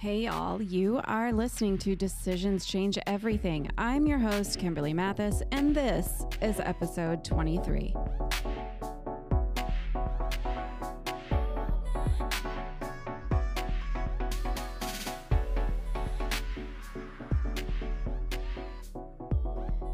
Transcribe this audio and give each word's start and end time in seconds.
Hey, 0.00 0.20
y'all, 0.20 0.62
you 0.62 0.98
are 1.04 1.30
listening 1.30 1.76
to 1.80 1.94
Decisions 1.94 2.64
Change 2.64 2.98
Everything. 3.06 3.68
I'm 3.76 4.06
your 4.06 4.18
host, 4.18 4.58
Kimberly 4.58 4.94
Mathis, 4.94 5.42
and 5.52 5.76
this 5.76 6.24
is 6.40 6.58
episode 6.58 7.22
23. 7.22 7.94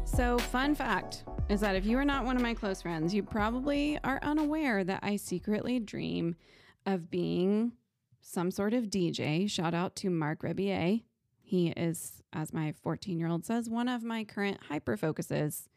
So, 0.05 0.37
fun 0.37 0.73
fact 0.73 1.25
is 1.49 1.59
that 1.59 1.75
if 1.75 1.85
you 1.85 1.97
are 1.97 2.05
not 2.05 2.23
one 2.23 2.37
of 2.37 2.41
my 2.41 2.53
close 2.53 2.81
friends, 2.81 3.13
you 3.13 3.23
probably 3.23 3.99
are 4.05 4.21
unaware 4.23 4.85
that 4.85 5.01
I 5.03 5.17
secretly 5.17 5.81
dream 5.81 6.37
of 6.85 7.11
being 7.11 7.73
some 8.27 8.51
sort 8.51 8.73
of 8.73 8.85
DJ. 8.85 9.49
Shout 9.49 9.73
out 9.73 9.95
to 9.95 10.09
Mark 10.09 10.41
Rebillet. 10.41 11.03
He 11.41 11.69
is, 11.69 12.21
as 12.33 12.51
my 12.51 12.73
14 12.83 13.17
year 13.17 13.29
old 13.29 13.45
says, 13.45 13.69
one 13.69 13.87
of 13.87 14.03
my 14.03 14.25
current 14.25 14.59
hyper 14.67 14.97
focuses. 14.97 15.69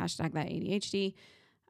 Hashtag 0.00 0.32
that 0.32 0.48
ADHD. 0.48 1.14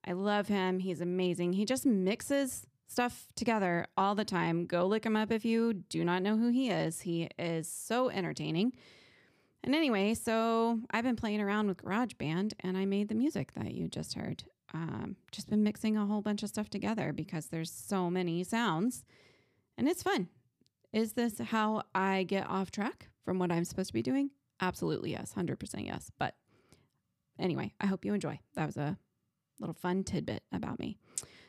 I 0.07 0.13
love 0.13 0.49
him. 0.49 0.79
He's 0.79 1.03
amazing. 1.03 1.53
He 1.53 1.67
just 1.67 1.85
mixes 1.85 2.67
stuff 2.87 3.27
together 3.37 3.87
all 3.97 4.15
the 4.15 4.25
time. 4.25 4.65
Go 4.65 4.87
look 4.87 5.05
him 5.05 5.17
up 5.17 5.31
if 5.31 5.45
you 5.45 5.75
do 5.75 6.03
not 6.03 6.23
know 6.23 6.39
who 6.39 6.49
he 6.49 6.71
is. 6.71 7.03
He 7.03 7.29
is 7.39 7.69
so 7.69 8.09
entertaining. 8.09 8.73
And 9.63 9.75
anyway, 9.75 10.15
so 10.15 10.81
I've 10.91 11.05
been 11.05 11.17
playing 11.17 11.43
around 11.43 11.69
with 11.69 11.85
GarageBand 11.85 12.55
and 12.61 12.79
I 12.79 12.87
made 12.87 13.09
the 13.09 13.15
music 13.15 13.53
that 13.53 13.75
you 13.75 13.87
just 13.87 14.15
heard. 14.15 14.45
Um, 14.73 15.17
just 15.31 15.51
been 15.51 15.63
mixing 15.63 15.99
a 15.99 16.07
whole 16.07 16.23
bunch 16.23 16.43
of 16.43 16.49
stuff 16.49 16.71
together 16.71 17.13
because 17.13 17.47
there's 17.47 17.71
so 17.71 18.09
many 18.09 18.43
sounds 18.45 19.05
and 19.77 19.89
it's 19.89 20.03
fun. 20.03 20.29
Is 20.93 21.15
this 21.15 21.39
how 21.39 21.83
I 21.95 22.25
get 22.25 22.49
off 22.49 22.71
track 22.71 23.09
from 23.25 23.39
what 23.39 23.51
I'm 23.51 23.65
supposed 23.65 23.89
to 23.89 23.95
be 23.95 24.03
doing? 24.03 24.31
Absolutely 24.61 25.13
yes, 25.13 25.33
100% 25.37 25.87
yes. 25.87 26.11
But 26.19 26.35
anyway, 27.39 27.73
I 27.81 27.87
hope 27.87 28.05
you 28.05 28.15
enjoy. 28.15 28.41
That 28.55 28.67
was 28.67 28.77
a 28.77 28.99
little 29.59 29.75
fun 29.75 30.05
tidbit 30.05 30.43
about 30.53 30.79
me. 30.79 30.99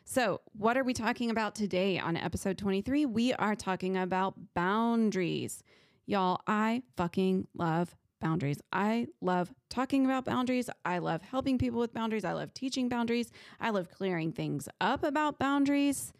So, 0.05 0.41
what 0.51 0.77
are 0.77 0.83
we 0.83 0.93
talking 0.93 1.29
about 1.29 1.55
today 1.55 1.97
on 1.97 2.17
episode 2.17 2.57
23? 2.57 3.05
We 3.05 3.33
are 3.33 3.55
talking 3.55 3.97
about 3.97 4.35
boundaries. 4.53 5.63
Y'all, 6.05 6.41
I 6.45 6.83
fucking 6.97 7.47
love 7.55 7.95
boundaries. 8.19 8.61
I 8.71 9.07
love 9.21 9.53
talking 9.69 10.05
about 10.05 10.25
boundaries. 10.25 10.69
I 10.83 10.97
love 10.99 11.21
helping 11.21 11.57
people 11.57 11.79
with 11.79 11.93
boundaries. 11.93 12.25
I 12.25 12.33
love 12.33 12.53
teaching 12.53 12.89
boundaries. 12.89 13.31
I 13.59 13.69
love 13.69 13.89
clearing 13.89 14.31
things 14.31 14.67
up 14.81 15.03
about 15.03 15.39
boundaries. 15.39 16.11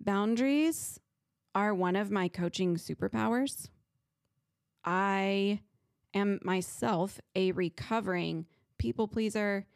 Boundaries 0.00 0.98
are 1.54 1.74
one 1.74 1.96
of 1.96 2.10
my 2.10 2.28
coaching 2.28 2.76
superpowers. 2.76 3.68
I 4.84 5.60
am 6.14 6.40
myself 6.42 7.20
a 7.34 7.52
recovering 7.52 8.46
people 8.78 9.08
pleaser. 9.08 9.66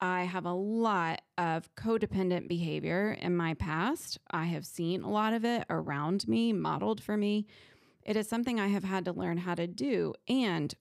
I 0.00 0.24
have 0.24 0.46
a 0.46 0.52
lot 0.52 1.20
of 1.36 1.74
codependent 1.74 2.48
behavior 2.48 3.16
in 3.20 3.36
my 3.36 3.54
past. 3.54 4.18
I 4.30 4.46
have 4.46 4.64
seen 4.64 5.02
a 5.02 5.10
lot 5.10 5.34
of 5.34 5.44
it 5.44 5.64
around 5.68 6.26
me, 6.26 6.52
modeled 6.52 7.02
for 7.02 7.16
me. 7.16 7.46
It 8.02 8.16
is 8.16 8.28
something 8.28 8.58
I 8.58 8.68
have 8.68 8.84
had 8.84 9.04
to 9.04 9.12
learn 9.12 9.36
how 9.38 9.54
to 9.54 9.66
do. 9.66 10.14
And 10.26 10.74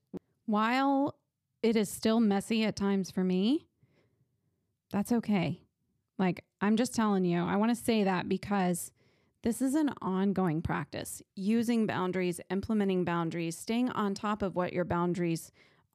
while 0.45 1.15
it 1.61 1.75
is 1.75 1.91
still 1.91 2.21
messy 2.21 2.63
at 2.63 2.77
times 2.77 3.11
for 3.11 3.23
me, 3.23 3.67
that's 4.91 5.11
okay. 5.11 5.61
Like, 6.17 6.43
I'm 6.61 6.77
just 6.77 6.95
telling 6.95 7.25
you, 7.25 7.43
I 7.43 7.57
want 7.57 7.75
to 7.75 7.83
say 7.83 8.05
that 8.05 8.27
because 8.29 8.91
this 9.41 9.61
is 9.61 9.73
an 9.73 9.91
ongoing 10.01 10.61
practice. 10.61 11.21
Using 11.35 11.85
boundaries, 11.85 12.41
implementing 12.49 13.05
boundaries, 13.05 13.57
staying 13.57 13.89
on 13.89 14.13
top 14.13 14.41
of 14.41 14.55
what 14.55 14.73
your 14.73 14.85
boundaries 14.85 15.51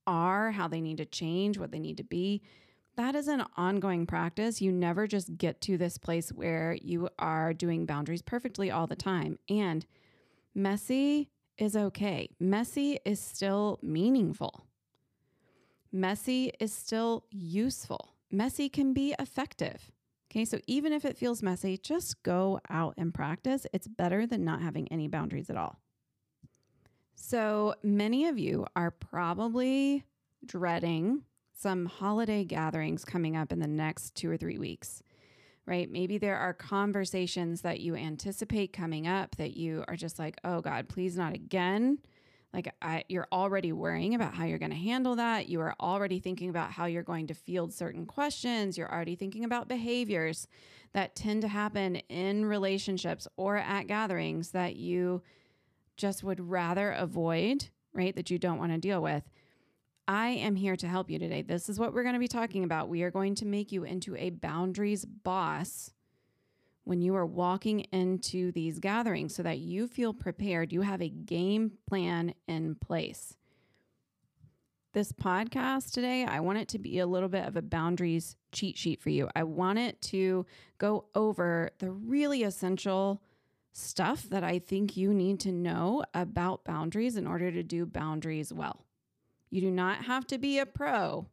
are, 0.07 0.53
how 0.53 0.69
they 0.69 0.81
need 0.81 0.99
to 0.99 1.05
change, 1.05 1.59
what 1.59 1.71
they 1.71 1.79
need 1.79 1.99
to 1.99 2.05
be. 2.05 2.43
That 2.97 3.15
is 3.15 3.29
an 3.29 3.45
ongoing 3.57 4.07
practice. 4.07 4.63
You 4.63 4.71
never 4.73 5.07
just 5.07 5.37
get 5.37 5.61
to 5.63 5.77
this 5.77 5.99
place 5.99 6.31
where 6.31 6.79
you 6.81 7.09
are 7.19 7.53
doing 7.53 7.87
boundaries 7.87 8.23
perfectly 8.23 8.71
all 8.71 8.87
the 8.87 8.97
time. 8.97 9.39
And 9.49 9.85
messy 10.55 11.31
is 11.59 11.77
okay. 11.77 12.31
Messy 12.39 12.99
is 13.05 13.21
still 13.21 13.79
meaningful. 13.83 14.67
Messy 15.93 16.53
is 16.59 16.73
still 16.73 17.25
useful. 17.31 18.15
Messy 18.31 18.69
can 18.69 18.93
be 18.93 19.15
effective. 19.19 19.93
Okay, 20.35 20.45
so 20.45 20.59
even 20.67 20.93
if 20.93 21.05
it 21.05 21.17
feels 21.17 21.45
messy, 21.45 21.79
just 21.79 22.21
go 22.25 22.59
out 22.69 22.95
and 22.97 23.15
practice. 23.15 23.69
It's 23.73 23.87
better 23.87 24.27
than 24.27 24.45
not 24.45 24.61
having 24.61 24.89
any 24.89 25.07
boundaries 25.07 25.49
at 25.49 25.57
all. 25.57 25.79
So 27.15 27.77
many 27.85 28.27
of 28.27 28.37
you 28.37 28.67
are 28.75 28.91
probably 28.91 30.03
dreading 30.45 31.23
some 31.57 31.87
holiday 31.87 32.45
gatherings 32.45 33.05
coming 33.05 33.37
up 33.37 33.53
in 33.53 33.61
the 33.61 33.69
next 33.69 34.17
two 34.17 34.29
or 34.29 34.37
three 34.37 34.59
weeks, 34.59 35.05
right? 35.67 35.89
Maybe 35.89 36.19
there 36.19 36.37
are 36.37 36.53
conversations 36.53 37.61
that 37.61 37.79
you 37.79 37.95
anticipate 37.95 38.73
coming 38.73 39.07
up 39.07 39.37
that 39.37 39.57
you 39.57 39.85
are 39.87 39.95
just 39.95 40.19
like, 40.19 40.41
oh 40.43 40.61
God, 40.61 40.89
please 40.89 41.17
not 41.17 41.33
again. 41.33 41.99
Like 42.55 42.73
I, 42.81 43.05
you're 43.09 43.27
already 43.33 43.73
worrying 43.73 44.15
about 44.15 44.35
how 44.35 44.45
you're 44.45 44.59
going 44.59 44.71
to 44.71 44.77
handle 44.77 45.17
that. 45.17 45.49
You 45.49 45.61
are 45.61 45.75
already 45.81 46.21
thinking 46.21 46.51
about 46.51 46.71
how 46.71 46.87
you're 46.87 47.03
going 47.03 47.27
to 47.27 47.35
field 47.35 47.75
certain 47.75 48.07
questions. 48.07 48.79
You're 48.79 48.93
already 48.93 49.17
thinking 49.17 49.45
about 49.45 49.67
behaviors 49.67 50.47
that 50.93 51.17
tend 51.17 51.43
to 51.43 51.49
happen 51.49 51.97
in 51.97 52.47
relationships 52.47 53.27
or 53.37 53.57
at 53.57 53.89
gatherings 53.89 54.53
that 54.53 54.77
you 54.77 55.21
just 55.97 56.23
would 56.23 56.41
rather 56.41 56.93
avoid, 56.93 57.71
right? 57.93 58.15
That 58.15 58.31
you 58.31 58.39
don't 58.39 58.59
want 58.59 58.71
to 58.71 58.79
deal 58.79 59.03
with. 59.03 59.25
I 60.07 60.29
am 60.29 60.55
here 60.55 60.77
to 60.77 60.87
help 60.87 61.11
you 61.11 61.19
today. 61.19 61.43
This 61.43 61.69
is 61.69 61.81
what 61.81 61.93
we're 61.93 62.03
going 62.03 62.15
to 62.15 62.21
be 62.21 62.29
talking 62.29 62.63
about. 62.63 62.89
We 62.89 63.03
are 63.03 63.11
going 63.11 63.35
to 63.37 63.47
make 63.47 63.73
you 63.73 63.83
into 63.83 64.15
a 64.15 64.31
boundaries 64.31 65.05
boss 65.05 65.91
when 66.85 67.01
you 67.01 67.17
are 67.17 67.27
walking 67.27 67.81
into 67.93 68.53
these 68.53 68.79
gatherings 68.79 69.35
so 69.35 69.43
that 69.43 69.59
you 69.59 69.89
feel 69.89 70.13
prepared. 70.13 70.73
You 70.73 70.83
have 70.83 71.03
a 71.03 71.09
game 71.09 71.73
plan 71.89 72.35
in 72.47 72.77
place. 72.77 73.37
This 74.93 75.11
podcast 75.11 75.93
today, 75.93 76.25
I 76.25 76.39
want 76.39 76.59
it 76.59 76.69
to 76.69 76.79
be 76.79 77.01
a 77.01 77.07
little 77.07 77.29
bit 77.29 77.47
of 77.47 77.57
a 77.57 77.63
boundaries 77.63 78.37
cheat 78.53 78.79
sheet 78.79 79.03
for 79.03 79.11
you. 79.11 79.29
I 79.35 79.43
want 79.43 79.81
it 79.81 80.01
to 80.03 80.47
go 80.79 81.07
over 81.17 81.71
the 81.79 81.91
really 81.91 82.45
essential 82.45 83.21
stuff 83.73 84.23
that 84.31 84.45
I 84.45 84.61
think 84.61 84.97
you 84.97 85.13
need 85.13 85.41
to 85.41 85.51
know 85.51 86.05
about 86.15 86.65
boundaries 86.65 87.17
in 87.17 87.27
order 87.27 87.51
to 87.51 87.65
do 87.65 87.87
boundaries 87.87 88.53
well. 88.53 88.85
You 89.51 89.61
do 89.63 89.71
not 89.71 90.05
have 90.05 90.29
to 90.29 90.39
be 90.39 90.61
a 90.61 90.67
pro 90.67 91.27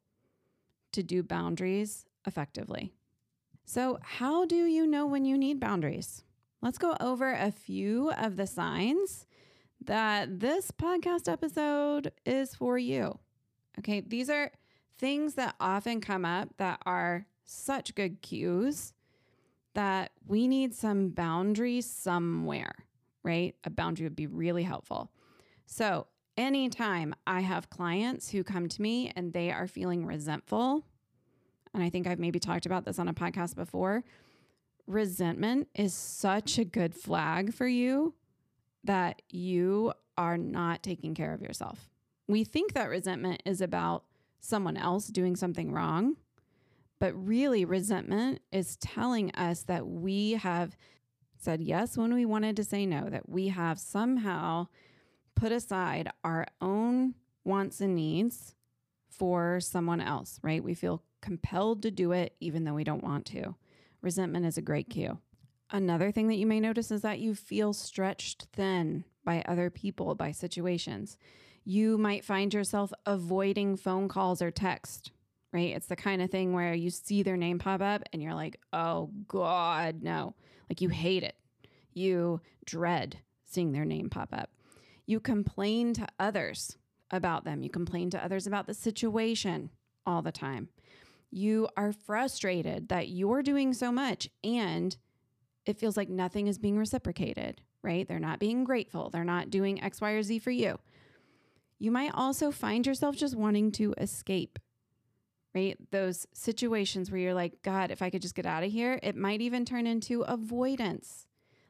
to 0.94 1.04
do 1.04 1.22
boundaries 1.22 2.06
effectively. 2.26 2.94
So, 3.66 4.00
how 4.02 4.46
do 4.46 4.66
you 4.66 4.86
know 4.86 5.06
when 5.06 5.26
you 5.26 5.38
need 5.38 5.60
boundaries? 5.60 6.24
Let's 6.62 6.78
go 6.78 6.96
over 7.00 7.34
a 7.34 7.52
few 7.52 8.12
of 8.12 8.36
the 8.36 8.48
signs 8.48 9.26
that 9.84 10.40
this 10.40 10.72
podcast 10.72 11.32
episode 11.32 12.12
is 12.26 12.54
for 12.54 12.78
you. 12.78 13.18
Okay, 13.80 14.02
these 14.02 14.30
are 14.30 14.52
things 14.98 15.36
that 15.36 15.56
often 15.60 16.02
come 16.02 16.26
up 16.26 16.50
that 16.58 16.82
are 16.86 17.26
such 17.46 17.96
good 17.96 18.22
cues 18.22 18.94
that 19.74 20.12
we 20.28 20.48
need 20.48 20.76
some 20.76 21.10
boundaries 21.10 21.90
somewhere, 21.90 22.76
right? 23.24 23.56
A 23.64 23.70
boundary 23.70 24.06
would 24.06 24.16
be 24.16 24.28
really 24.28 24.64
helpful. 24.64 25.12
So, 25.66 26.08
anytime 26.38 27.16
I 27.26 27.42
have 27.42 27.70
clients 27.70 28.30
who 28.30 28.44
come 28.44 28.68
to 28.68 28.82
me 28.82 29.12
and 29.16 29.34
they 29.34 29.52
are 29.52 29.68
feeling 29.68 30.06
resentful 30.06 30.86
and 31.74 31.84
I 31.84 31.90
think 31.90 32.08
I've 32.08 32.20
maybe 32.20 32.40
talked 32.40 32.66
about 32.66 32.86
this 32.86 33.00
on 33.00 33.08
a 33.08 33.14
podcast 33.14 33.56
before, 33.56 34.04
resentment 34.88 35.68
is 35.74 35.94
such 35.94 36.58
a 36.58 36.66
good 36.66 36.94
flag 36.96 37.54
for 37.54 37.68
you 37.68 38.14
that 38.84 39.22
you 39.30 39.94
are 40.18 40.38
not 40.38 40.84
taking 40.84 41.14
care 41.14 41.34
of 41.34 41.42
yourself. 41.42 41.90
We 42.28 42.44
think 42.44 42.74
that 42.74 42.90
resentment 42.90 43.42
is 43.46 43.62
about 43.62 44.04
someone 44.40 44.78
else 44.78 45.08
doing 45.08 45.36
something 45.36 45.72
wrong, 45.72 46.18
but 47.00 47.14
really, 47.14 47.66
resentment 47.66 48.42
is 48.52 48.76
telling 48.78 49.32
us 49.32 49.64
that 49.64 49.88
we 49.88 50.34
have 50.34 50.78
said 51.40 51.62
yes 51.62 51.98
when 51.98 52.14
we 52.14 52.26
wanted 52.26 52.56
to 52.58 52.64
say 52.64 52.86
no, 52.86 53.10
that 53.10 53.28
we 53.28 53.48
have 53.48 53.80
somehow 53.80 54.68
put 55.36 55.52
aside 55.52 56.12
our 56.24 56.46
own 56.62 57.16
wants 57.44 57.82
and 57.82 57.96
needs 57.96 58.54
for 59.10 59.60
someone 59.60 60.00
else, 60.02 60.40
right? 60.44 60.64
We 60.64 60.76
feel 60.76 61.02
compelled 61.22 61.82
to 61.84 61.92
do 61.92 62.12
it 62.12 62.36
even 62.40 62.64
though 62.64 62.74
we 62.74 62.84
don't 62.84 63.04
want 63.04 63.26
to. 63.28 63.56
Resentment 64.02 64.46
is 64.46 64.58
a 64.58 64.62
great 64.62 64.90
cue. 64.90 65.20
Another 65.70 66.12
thing 66.12 66.28
that 66.28 66.36
you 66.36 66.46
may 66.46 66.60
notice 66.60 66.92
is 66.92 67.02
that 67.02 67.20
you 67.20 67.34
feel 67.34 67.72
stretched 67.72 68.48
thin 68.54 69.06
by 69.24 69.44
other 69.48 69.70
people, 69.70 70.16
by 70.16 70.32
situations. 70.32 71.18
You 71.64 71.98
might 71.98 72.26
find 72.26 72.54
yourself 72.54 72.92
avoiding 73.06 73.78
phone 73.78 74.08
calls 74.08 74.42
or 74.42 74.52
text, 74.52 75.12
right? 75.54 75.76
It's 75.76 75.88
the 75.88 75.96
kind 75.96 76.22
of 76.22 76.30
thing 76.30 76.54
where 76.54 76.74
you 76.74 76.90
see 76.90 77.24
their 77.24 77.38
name 77.38 77.60
pop 77.60 77.82
up 77.82 78.04
and 78.12 78.22
you're 78.22 78.34
like, 78.34 78.60
oh 78.74 79.12
God, 79.28 80.02
no. 80.02 80.34
Like 80.70 80.82
you 80.82 80.90
hate 80.90 81.24
it. 81.24 81.36
You 81.94 82.42
dread 82.66 83.20
seeing 83.46 83.72
their 83.72 83.86
name 83.86 84.10
pop 84.10 84.30
up. 84.34 84.50
You 85.06 85.20
complain 85.20 85.94
to 85.94 86.08
others 86.20 86.78
about 87.12 87.44
them. 87.44 87.62
You 87.62 87.70
complain 87.70 88.10
to 88.12 88.24
others 88.24 88.48
about 88.48 88.68
the 88.68 88.74
situation 88.74 89.70
all 90.06 90.22
the 90.22 90.32
time. 90.32 90.70
You 91.32 91.70
are 91.78 91.94
frustrated 91.94 92.90
that 92.90 93.08
you're 93.08 93.42
doing 93.42 93.74
so 93.74 93.92
much 93.92 94.30
and 94.44 94.96
it 95.66 95.78
feels 95.78 95.96
like 95.96 96.10
nothing 96.10 96.48
is 96.48 96.58
being 96.58 96.78
reciprocated, 96.78 97.62
right? 97.82 98.08
They're 98.08 98.20
not 98.20 98.40
being 98.40 98.64
grateful. 98.64 99.10
They're 99.10 99.24
not 99.24 99.50
doing 99.50 99.82
X, 99.82 100.02
Y, 100.02 100.12
or 100.12 100.24
Z 100.24 100.40
for 100.40 100.52
you. 100.52 100.78
You 101.80 101.92
might 101.92 102.12
also 102.14 102.52
find 102.52 102.86
yourself 102.86 103.16
just 103.16 103.36
wanting 103.36 103.72
to 103.74 103.94
escape, 103.98 104.60
right? 105.56 105.78
Those 105.92 106.28
situations 106.34 107.10
where 107.10 107.20
you're 107.20 107.34
like, 107.34 107.62
God, 107.64 107.92
if 107.92 108.02
I 108.02 108.10
could 108.10 108.22
just 108.22 108.36
get 108.36 108.46
out 108.46 108.64
of 108.64 108.72
here, 108.72 109.00
it 109.02 109.16
might 109.16 109.42
even 109.42 109.66
turn 109.66 109.88
into 109.88 110.22
avoidance. 110.22 111.28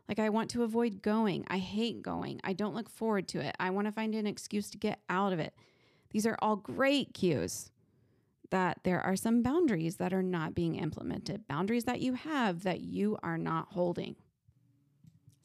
Like, 0.09 0.19
I 0.19 0.29
want 0.29 0.49
to 0.51 0.63
avoid 0.63 1.01
going. 1.01 1.45
I 1.47 1.59
hate 1.59 2.01
going. 2.01 2.41
I 2.43 2.51
don't 2.51 2.75
look 2.75 2.89
forward 2.89 3.29
to 3.29 3.39
it. 3.39 3.55
I 3.59 3.69
want 3.69 3.87
to 3.87 3.93
find 3.93 4.13
an 4.13 4.27
excuse 4.27 4.69
to 4.71 4.77
get 4.77 4.99
out 5.09 5.31
of 5.31 5.39
it. 5.39 5.53
These 6.09 6.25
are 6.25 6.37
all 6.41 6.57
great 6.57 7.13
cues 7.13 7.71
that 8.51 8.79
there 8.83 9.01
are 9.01 9.15
some 9.15 9.41
boundaries 9.41 9.97
that 9.97 10.13
are 10.13 10.23
not 10.23 10.53
being 10.53 10.75
implemented, 10.75 11.47
boundaries 11.47 11.85
that 11.85 12.01
you 12.01 12.13
have 12.13 12.63
that 12.63 12.81
you 12.81 13.17
are 13.23 13.37
not 13.37 13.69
holding. 13.71 14.15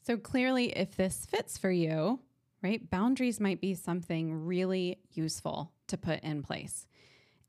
So, 0.03 0.15
clearly, 0.17 0.77
if 0.77 0.95
this 0.95 1.25
fits 1.25 1.57
for 1.57 1.71
you, 1.71 2.19
right, 2.61 2.89
boundaries 2.89 3.39
might 3.39 3.59
be 3.59 3.73
something 3.73 4.45
really 4.45 4.99
useful 5.11 5.73
to 5.87 5.97
put 5.97 6.21
in 6.21 6.43
place. 6.43 6.87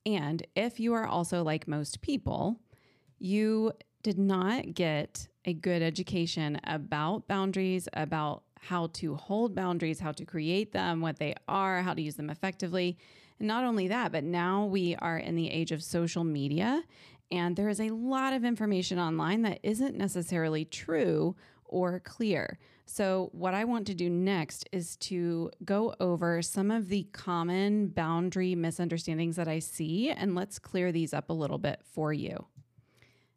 And 0.06 0.44
if 0.56 0.80
you 0.80 0.94
are 0.94 1.06
also 1.06 1.42
like 1.42 1.68
most 1.68 2.00
people, 2.00 2.60
you 3.18 3.72
did 4.02 4.18
not 4.18 4.74
get 4.74 5.28
a 5.44 5.52
good 5.52 5.82
education 5.82 6.60
about 6.64 7.28
boundaries, 7.28 7.88
about 7.92 8.42
how 8.60 8.88
to 8.88 9.14
hold 9.16 9.54
boundaries, 9.54 10.00
how 10.00 10.12
to 10.12 10.24
create 10.24 10.72
them, 10.72 11.00
what 11.00 11.18
they 11.18 11.34
are, 11.46 11.82
how 11.82 11.94
to 11.94 12.02
use 12.02 12.16
them 12.16 12.30
effectively. 12.30 12.98
And 13.38 13.48
not 13.48 13.64
only 13.64 13.88
that, 13.88 14.12
but 14.12 14.24
now 14.24 14.64
we 14.64 14.96
are 14.96 15.18
in 15.18 15.36
the 15.36 15.50
age 15.50 15.72
of 15.72 15.82
social 15.82 16.24
media, 16.24 16.82
and 17.30 17.56
there 17.56 17.68
is 17.68 17.80
a 17.80 17.90
lot 17.90 18.32
of 18.32 18.44
information 18.44 18.98
online 18.98 19.42
that 19.42 19.60
isn't 19.62 19.96
necessarily 19.96 20.64
true 20.64 21.36
or 21.64 22.00
clear. 22.00 22.58
So, 22.86 23.28
what 23.32 23.52
I 23.52 23.64
want 23.64 23.86
to 23.88 23.94
do 23.94 24.08
next 24.08 24.66
is 24.72 24.96
to 24.96 25.50
go 25.62 25.94
over 26.00 26.40
some 26.40 26.70
of 26.70 26.88
the 26.88 27.06
common 27.12 27.88
boundary 27.88 28.54
misunderstandings 28.54 29.36
that 29.36 29.46
I 29.46 29.58
see, 29.58 30.10
and 30.10 30.34
let's 30.34 30.58
clear 30.58 30.90
these 30.90 31.12
up 31.12 31.28
a 31.28 31.34
little 31.34 31.58
bit 31.58 31.80
for 31.84 32.14
you. 32.14 32.46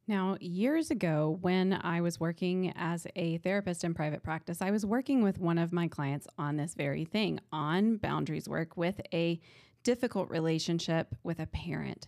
Now, 0.07 0.38
years 0.39 0.89
ago, 0.89 1.38
when 1.42 1.74
I 1.74 2.01
was 2.01 2.19
working 2.19 2.74
as 2.75 3.06
a 3.15 3.38
therapist 3.39 3.83
in 3.83 3.94
private 3.94 4.24
practice, 4.24 4.62
I 4.62 4.71
was 4.71 4.86
working 4.86 5.21
with 5.21 5.38
one 5.38 5.57
of 5.57 5.71
my 5.71 5.88
clients 5.88 6.27
on 6.38 6.56
this 6.56 6.74
very 6.74 7.06
thing 7.06 7.39
on 7.51 7.97
boundaries 7.97 8.50
work 8.50 8.77
with 8.77 9.00
a 9.13 9.39
difficult 9.83 10.30
relationship 10.30 11.16
with 11.24 11.39
a 11.39 11.48
parent. 11.48 12.07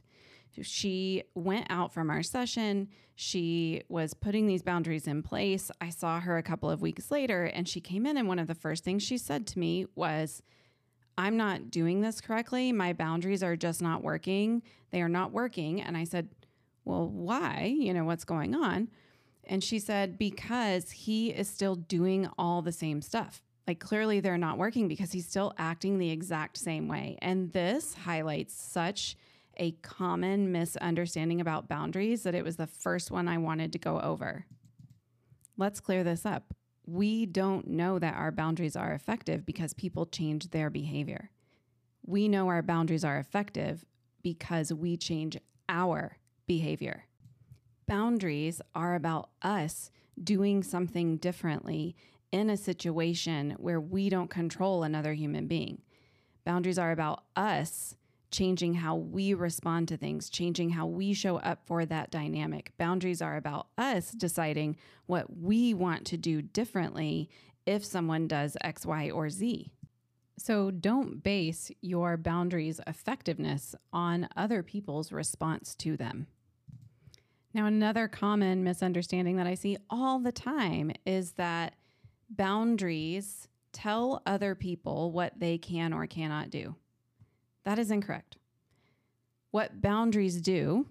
She 0.62 1.24
went 1.34 1.68
out 1.70 1.94
from 1.94 2.10
our 2.10 2.22
session. 2.22 2.90
She 3.16 3.84
was 3.90 4.14
putting 4.14 4.46
these 4.46 4.62
boundaries 4.62 5.08
in 5.08 5.24
place. 5.24 5.72
I 5.82 5.90
saw 5.90 6.20
her 6.20 6.38
a 6.38 6.44
couple 6.44 6.70
of 6.70 6.82
weeks 6.82 7.10
later, 7.10 7.46
and 7.46 7.68
she 7.68 7.82
came 7.82 8.06
in, 8.06 8.18
and 8.18 8.28
one 8.28 8.40
of 8.40 8.48
the 8.48 8.54
first 8.54 8.84
things 8.84 9.02
she 9.02 9.18
said 9.18 9.48
to 9.48 9.60
me 9.60 9.88
was, 9.96 10.44
I'm 11.18 11.38
not 11.38 11.72
doing 11.72 12.02
this 12.02 12.22
correctly. 12.22 12.72
My 12.72 12.94
boundaries 12.94 13.44
are 13.44 13.56
just 13.56 13.82
not 13.82 14.04
working. 14.04 14.62
They 14.92 15.02
are 15.02 15.10
not 15.10 15.32
working. 15.32 15.82
And 15.82 15.96
I 15.96 16.04
said, 16.04 16.30
well, 16.86 17.08
why? 17.08 17.76
You 17.76 17.94
know, 17.94 18.04
what's 18.04 18.26
going 18.26 18.56
on? 18.56 18.90
And 19.46 19.64
she 19.64 19.80
said, 19.80 20.18
because 20.18 20.92
he 20.92 21.30
is 21.30 21.48
still 21.48 21.76
doing 21.76 22.30
all 22.38 22.62
the 22.62 22.72
same 22.72 23.02
stuff. 23.02 23.44
Like 23.68 23.80
clearly 23.80 24.20
they're 24.20 24.38
not 24.38 24.58
working 24.58 24.88
because 24.88 25.12
he's 25.12 25.28
still 25.28 25.54
acting 25.58 25.98
the 25.98 26.10
exact 26.12 26.58
same 26.58 26.88
way. 26.88 27.18
And 27.22 27.52
this 27.54 27.94
highlights 27.94 28.54
such 28.54 29.16
a 29.58 29.72
common 29.82 30.52
misunderstanding 30.52 31.40
about 31.40 31.70
boundaries 31.70 32.24
that 32.24 32.36
it 32.36 32.44
was 32.44 32.58
the 32.58 32.68
first 32.68 33.12
one 33.12 33.28
I 33.28 33.38
wanted 33.38 33.72
to 33.74 33.80
go 33.80 34.00
over. 34.00 34.46
Let's 35.58 35.80
clear 35.80 36.04
this 36.04 36.26
up. 36.26 36.54
We 36.86 37.26
don't 37.26 37.68
know 37.68 38.00
that 38.00 38.16
our 38.16 38.32
boundaries 38.32 38.76
are 38.76 38.94
effective 38.94 39.46
because 39.46 39.74
people 39.74 40.06
change 40.06 40.50
their 40.50 40.70
behavior. 40.70 41.30
We 42.06 42.28
know 42.28 42.50
our 42.50 42.62
boundaries 42.62 43.06
are 43.06 43.20
effective 43.20 43.86
because 44.22 44.74
we 44.74 44.98
change 44.98 45.38
our 45.70 46.18
behavior. 46.48 47.06
Boundaries 47.88 48.62
are 48.76 48.96
about 48.96 49.30
us 49.42 49.92
doing 50.22 50.64
something 50.64 51.18
differently 51.18 51.96
in 52.34 52.50
a 52.50 52.58
situation 52.58 53.52
where 53.60 53.80
we 53.80 54.10
don't 54.10 54.32
control 54.32 54.82
another 54.84 55.14
human 55.14 55.46
being. 55.46 55.82
Boundaries 56.44 56.80
are 56.80 56.92
about 56.92 57.24
us 57.36 57.96
changing 58.32 58.74
how 58.74 58.96
we 58.96 59.36
respond 59.36 59.88
to 59.88 59.96
things, 59.96 60.32
changing 60.32 60.72
how 60.72 60.88
we 60.88 61.14
show 61.14 61.38
up 61.38 61.60
for 61.68 61.86
that 61.86 62.10
dynamic. 62.10 62.74
Boundaries 62.80 63.22
are 63.22 63.38
about 63.38 63.68
us 63.78 64.12
deciding 64.12 64.76
what 65.06 65.38
we 65.38 65.76
want 65.76 66.06
to 66.08 66.18
do 66.18 66.42
differently 66.42 67.30
if 67.68 67.86
someone 67.86 68.28
does 68.28 68.58
X, 68.62 68.84
Y, 68.84 69.12
or 69.12 69.30
Z. 69.30 69.72
So 70.40 70.72
don't 70.72 71.22
base 71.22 71.72
your 71.82 72.18
boundaries' 72.18 72.82
effectiveness 72.88 73.76
on 73.94 74.28
other 74.36 74.64
people's 74.64 75.12
response 75.12 75.76
to 75.76 75.96
them. 75.96 76.26
Now, 77.54 77.68
another 77.68 78.08
common 78.08 78.64
misunderstanding 78.64 79.38
that 79.38 79.46
I 79.46 79.54
see 79.54 79.78
all 79.92 80.18
the 80.18 80.32
time 80.32 80.92
is 81.06 81.34
that 81.34 81.76
boundaries 82.36 83.48
tell 83.72 84.22
other 84.26 84.56
people 84.56 85.12
what 85.12 85.40
they 85.40 85.58
can 85.58 85.94
or 85.94 86.08
cannot 86.08 86.50
do. 86.50 86.76
That 87.64 87.80
is 87.80 87.92
incorrect. 87.92 88.38
What 89.52 89.82
boundaries 89.82 90.42
do 90.42 90.88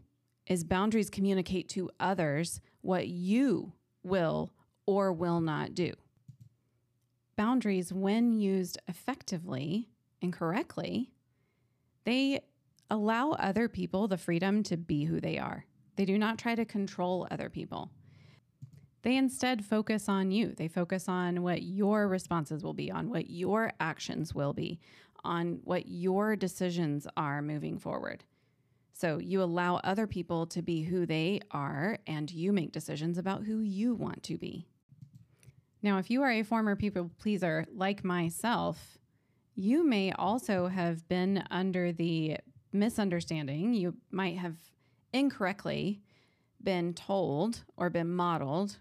is 0.47 0.65
boundaries 0.65 1.11
communicate 1.11 1.69
to 1.71 1.91
others 2.01 2.61
what 2.81 3.09
you 3.09 3.73
will 4.03 4.53
or 4.87 5.13
will 5.13 5.41
not 5.41 5.75
do. 5.75 5.93
Boundaries, 7.37 7.93
when 7.93 8.33
used 8.33 8.79
effectively 8.89 9.89
and 10.21 10.33
correctly, 10.33 11.11
they 12.05 12.41
allow 12.91 13.31
other 13.33 13.69
people 13.69 14.07
the 14.07 14.19
freedom 14.19 14.63
to 14.65 14.77
be 14.77 15.05
who 15.05 15.21
they 15.21 15.39
are. 15.39 15.65
They 15.97 16.05
do 16.05 16.19
not 16.19 16.39
try 16.39 16.55
to 16.55 16.65
control 16.65 17.27
other 17.31 17.49
people. 17.49 17.91
They 19.03 19.17
instead 19.17 19.65
focus 19.65 20.09
on 20.09 20.31
you. 20.31 20.55
They 20.57 20.69
focus 20.69 21.09
on 21.09 21.43
what 21.43 21.63
your 21.63 22.07
responses 22.07 22.63
will 22.63 22.75
be, 22.75 22.91
on 22.91 23.09
what 23.09 23.29
your 23.29 23.73
actions 23.81 24.35
will 24.35 24.53
be, 24.53 24.79
on 25.25 25.61
what 25.65 25.89
your 25.89 26.37
decisions 26.37 27.07
are 27.17 27.43
moving 27.43 27.79
forward. 27.79 28.25
So 28.93 29.19
you 29.19 29.43
allow 29.43 29.77
other 29.77 30.07
people 30.07 30.47
to 30.47 30.63
be 30.63 30.83
who 30.83 31.07
they 31.07 31.41
are, 31.51 31.99
and 32.07 32.31
you 32.31 32.53
make 32.53 32.73
decisions 32.73 33.19
about 33.19 33.45
who 33.45 33.59
you 33.61 33.95
want 33.95 34.23
to 34.25 34.39
be. 34.39 34.69
Now, 35.83 35.99
if 35.99 36.11
you 36.11 36.23
are 36.23 36.31
a 36.31 36.45
former 36.45 36.77
people 36.77 37.11
pleaser 37.19 37.67
like 37.75 38.05
myself, 38.05 38.99
you 39.57 39.85
may 39.85 40.13
also 40.13 40.69
have 40.69 41.09
been 41.09 41.43
under 41.51 41.91
the 41.91 42.37
misunderstanding. 42.73 43.75
You 43.75 43.95
might 44.13 44.39
have 44.39 44.57
incorrectly 45.13 46.01
been 46.63 46.95
told 46.95 47.65
or 47.77 47.91
been 47.91 48.15
modeled 48.15 48.77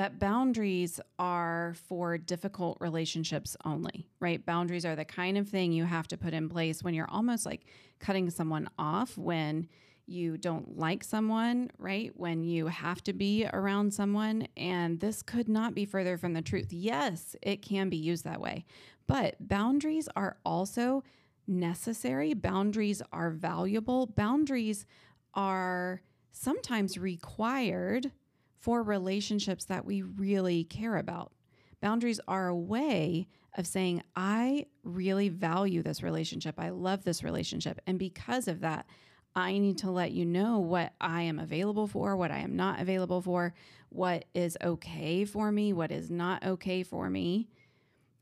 that 0.00 0.18
boundaries 0.18 0.98
are 1.18 1.74
for 1.86 2.16
difficult 2.16 2.78
relationships 2.80 3.54
only, 3.66 4.06
right? 4.18 4.46
Boundaries 4.46 4.86
are 4.86 4.96
the 4.96 5.04
kind 5.04 5.36
of 5.36 5.46
thing 5.46 5.72
you 5.72 5.84
have 5.84 6.08
to 6.08 6.16
put 6.16 6.32
in 6.32 6.48
place 6.48 6.82
when 6.82 6.94
you're 6.94 7.10
almost 7.10 7.44
like 7.44 7.66
cutting 7.98 8.30
someone 8.30 8.66
off 8.78 9.18
when 9.18 9.68
you 10.06 10.38
don't 10.38 10.78
like 10.78 11.04
someone, 11.04 11.70
right? 11.76 12.12
When 12.16 12.44
you 12.44 12.68
have 12.68 13.02
to 13.04 13.12
be 13.12 13.46
around 13.52 13.92
someone. 13.92 14.48
And 14.56 14.98
this 14.98 15.20
could 15.20 15.50
not 15.50 15.74
be 15.74 15.84
further 15.84 16.16
from 16.16 16.32
the 16.32 16.40
truth. 16.40 16.72
Yes, 16.72 17.36
it 17.42 17.60
can 17.60 17.90
be 17.90 17.98
used 17.98 18.24
that 18.24 18.40
way, 18.40 18.64
but 19.06 19.36
boundaries 19.38 20.08
are 20.16 20.38
also 20.46 21.04
necessary. 21.46 22.32
Boundaries 22.32 23.02
are 23.12 23.28
valuable. 23.28 24.06
Boundaries 24.06 24.86
are 25.34 26.00
sometimes 26.32 26.96
required 26.96 28.10
for 28.60 28.82
relationships 28.82 29.64
that 29.64 29.84
we 29.84 30.02
really 30.02 30.64
care 30.64 30.96
about. 30.96 31.32
Boundaries 31.80 32.20
are 32.28 32.48
a 32.48 32.56
way 32.56 33.26
of 33.56 33.66
saying, 33.66 34.02
I 34.14 34.66
really 34.84 35.28
value 35.28 35.82
this 35.82 36.02
relationship. 36.02 36.54
I 36.58 36.68
love 36.68 37.02
this 37.02 37.24
relationship. 37.24 37.80
And 37.86 37.98
because 37.98 38.46
of 38.48 38.60
that, 38.60 38.86
I 39.34 39.58
need 39.58 39.78
to 39.78 39.90
let 39.90 40.12
you 40.12 40.24
know 40.26 40.58
what 40.58 40.92
I 41.00 41.22
am 41.22 41.38
available 41.38 41.86
for, 41.86 42.16
what 42.16 42.30
I 42.30 42.38
am 42.38 42.54
not 42.54 42.80
available 42.80 43.22
for, 43.22 43.54
what 43.88 44.26
is 44.34 44.58
okay 44.62 45.24
for 45.24 45.50
me, 45.50 45.72
what 45.72 45.90
is 45.90 46.10
not 46.10 46.44
okay 46.44 46.82
for 46.82 47.08
me, 47.08 47.48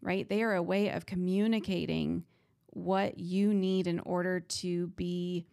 right? 0.00 0.28
They 0.28 0.42
are 0.42 0.54
a 0.54 0.62
way 0.62 0.90
of 0.90 1.06
communicating 1.06 2.24
what 2.70 3.18
you 3.18 3.52
need 3.52 3.86
in 3.86 4.00
order 4.00 4.40
to 4.40 4.88
be 4.88 5.46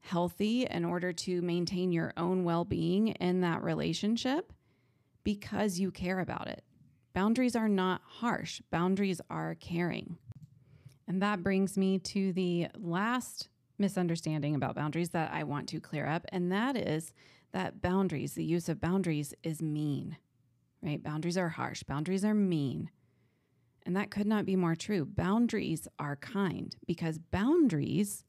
healthy, 0.00 0.66
in 0.66 0.84
order 0.84 1.12
to 1.12 1.42
maintain 1.42 1.92
your 1.92 2.12
own 2.16 2.44
well 2.44 2.64
being 2.64 3.08
in 3.08 3.40
that 3.42 3.62
relationship 3.62 4.52
because 5.24 5.78
you 5.78 5.90
care 5.90 6.20
about 6.20 6.48
it, 6.48 6.64
Boundaries 7.18 7.56
are 7.56 7.68
not 7.68 8.00
harsh, 8.04 8.60
boundaries 8.70 9.20
are 9.28 9.56
caring. 9.56 10.18
And 11.08 11.20
that 11.20 11.42
brings 11.42 11.76
me 11.76 11.98
to 11.98 12.32
the 12.32 12.68
last 12.76 13.48
misunderstanding 13.76 14.54
about 14.54 14.76
boundaries 14.76 15.10
that 15.10 15.32
I 15.32 15.42
want 15.42 15.68
to 15.70 15.80
clear 15.80 16.06
up, 16.06 16.26
and 16.28 16.52
that 16.52 16.76
is 16.76 17.12
that 17.50 17.82
boundaries, 17.82 18.34
the 18.34 18.44
use 18.44 18.68
of 18.68 18.80
boundaries, 18.80 19.34
is 19.42 19.60
mean, 19.60 20.16
right? 20.80 21.02
Boundaries 21.02 21.36
are 21.36 21.48
harsh, 21.48 21.82
boundaries 21.82 22.24
are 22.24 22.34
mean. 22.34 22.88
And 23.84 23.96
that 23.96 24.12
could 24.12 24.28
not 24.28 24.46
be 24.46 24.54
more 24.54 24.76
true. 24.76 25.04
Boundaries 25.04 25.88
are 25.98 26.14
kind 26.14 26.76
because 26.86 27.18
boundaries 27.18 28.24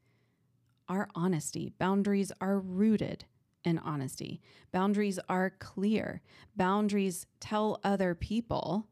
are 0.90 1.08
honesty, 1.16 1.72
boundaries 1.78 2.32
are 2.42 2.60
rooted 2.60 3.26
in 3.64 3.78
honesty, 3.78 4.42
boundaries 4.72 5.20
are 5.30 5.52
clear, 5.60 6.22
boundaries 6.56 7.28
tell 7.40 7.80
other 7.84 8.16
people 8.16 8.88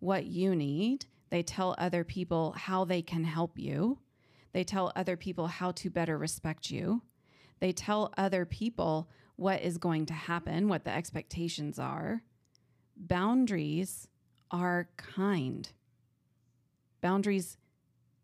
what 0.00 0.26
you 0.26 0.56
need. 0.56 1.06
They 1.30 1.42
tell 1.42 1.74
other 1.78 2.04
people 2.04 2.52
how 2.56 2.84
they 2.84 3.02
can 3.02 3.24
help 3.24 3.58
you. 3.58 3.98
They 4.52 4.64
tell 4.64 4.92
other 4.94 5.16
people 5.16 5.46
how 5.48 5.72
to 5.72 5.90
better 5.90 6.16
respect 6.16 6.70
you. 6.70 7.02
They 7.60 7.72
tell 7.72 8.12
other 8.16 8.44
people 8.44 9.10
what 9.36 9.62
is 9.62 9.78
going 9.78 10.06
to 10.06 10.14
happen, 10.14 10.68
what 10.68 10.84
the 10.84 10.92
expectations 10.94 11.78
are. 11.78 12.22
Boundaries 12.96 14.08
are 14.50 14.88
kind. 14.96 15.68
Boundaries 17.00 17.56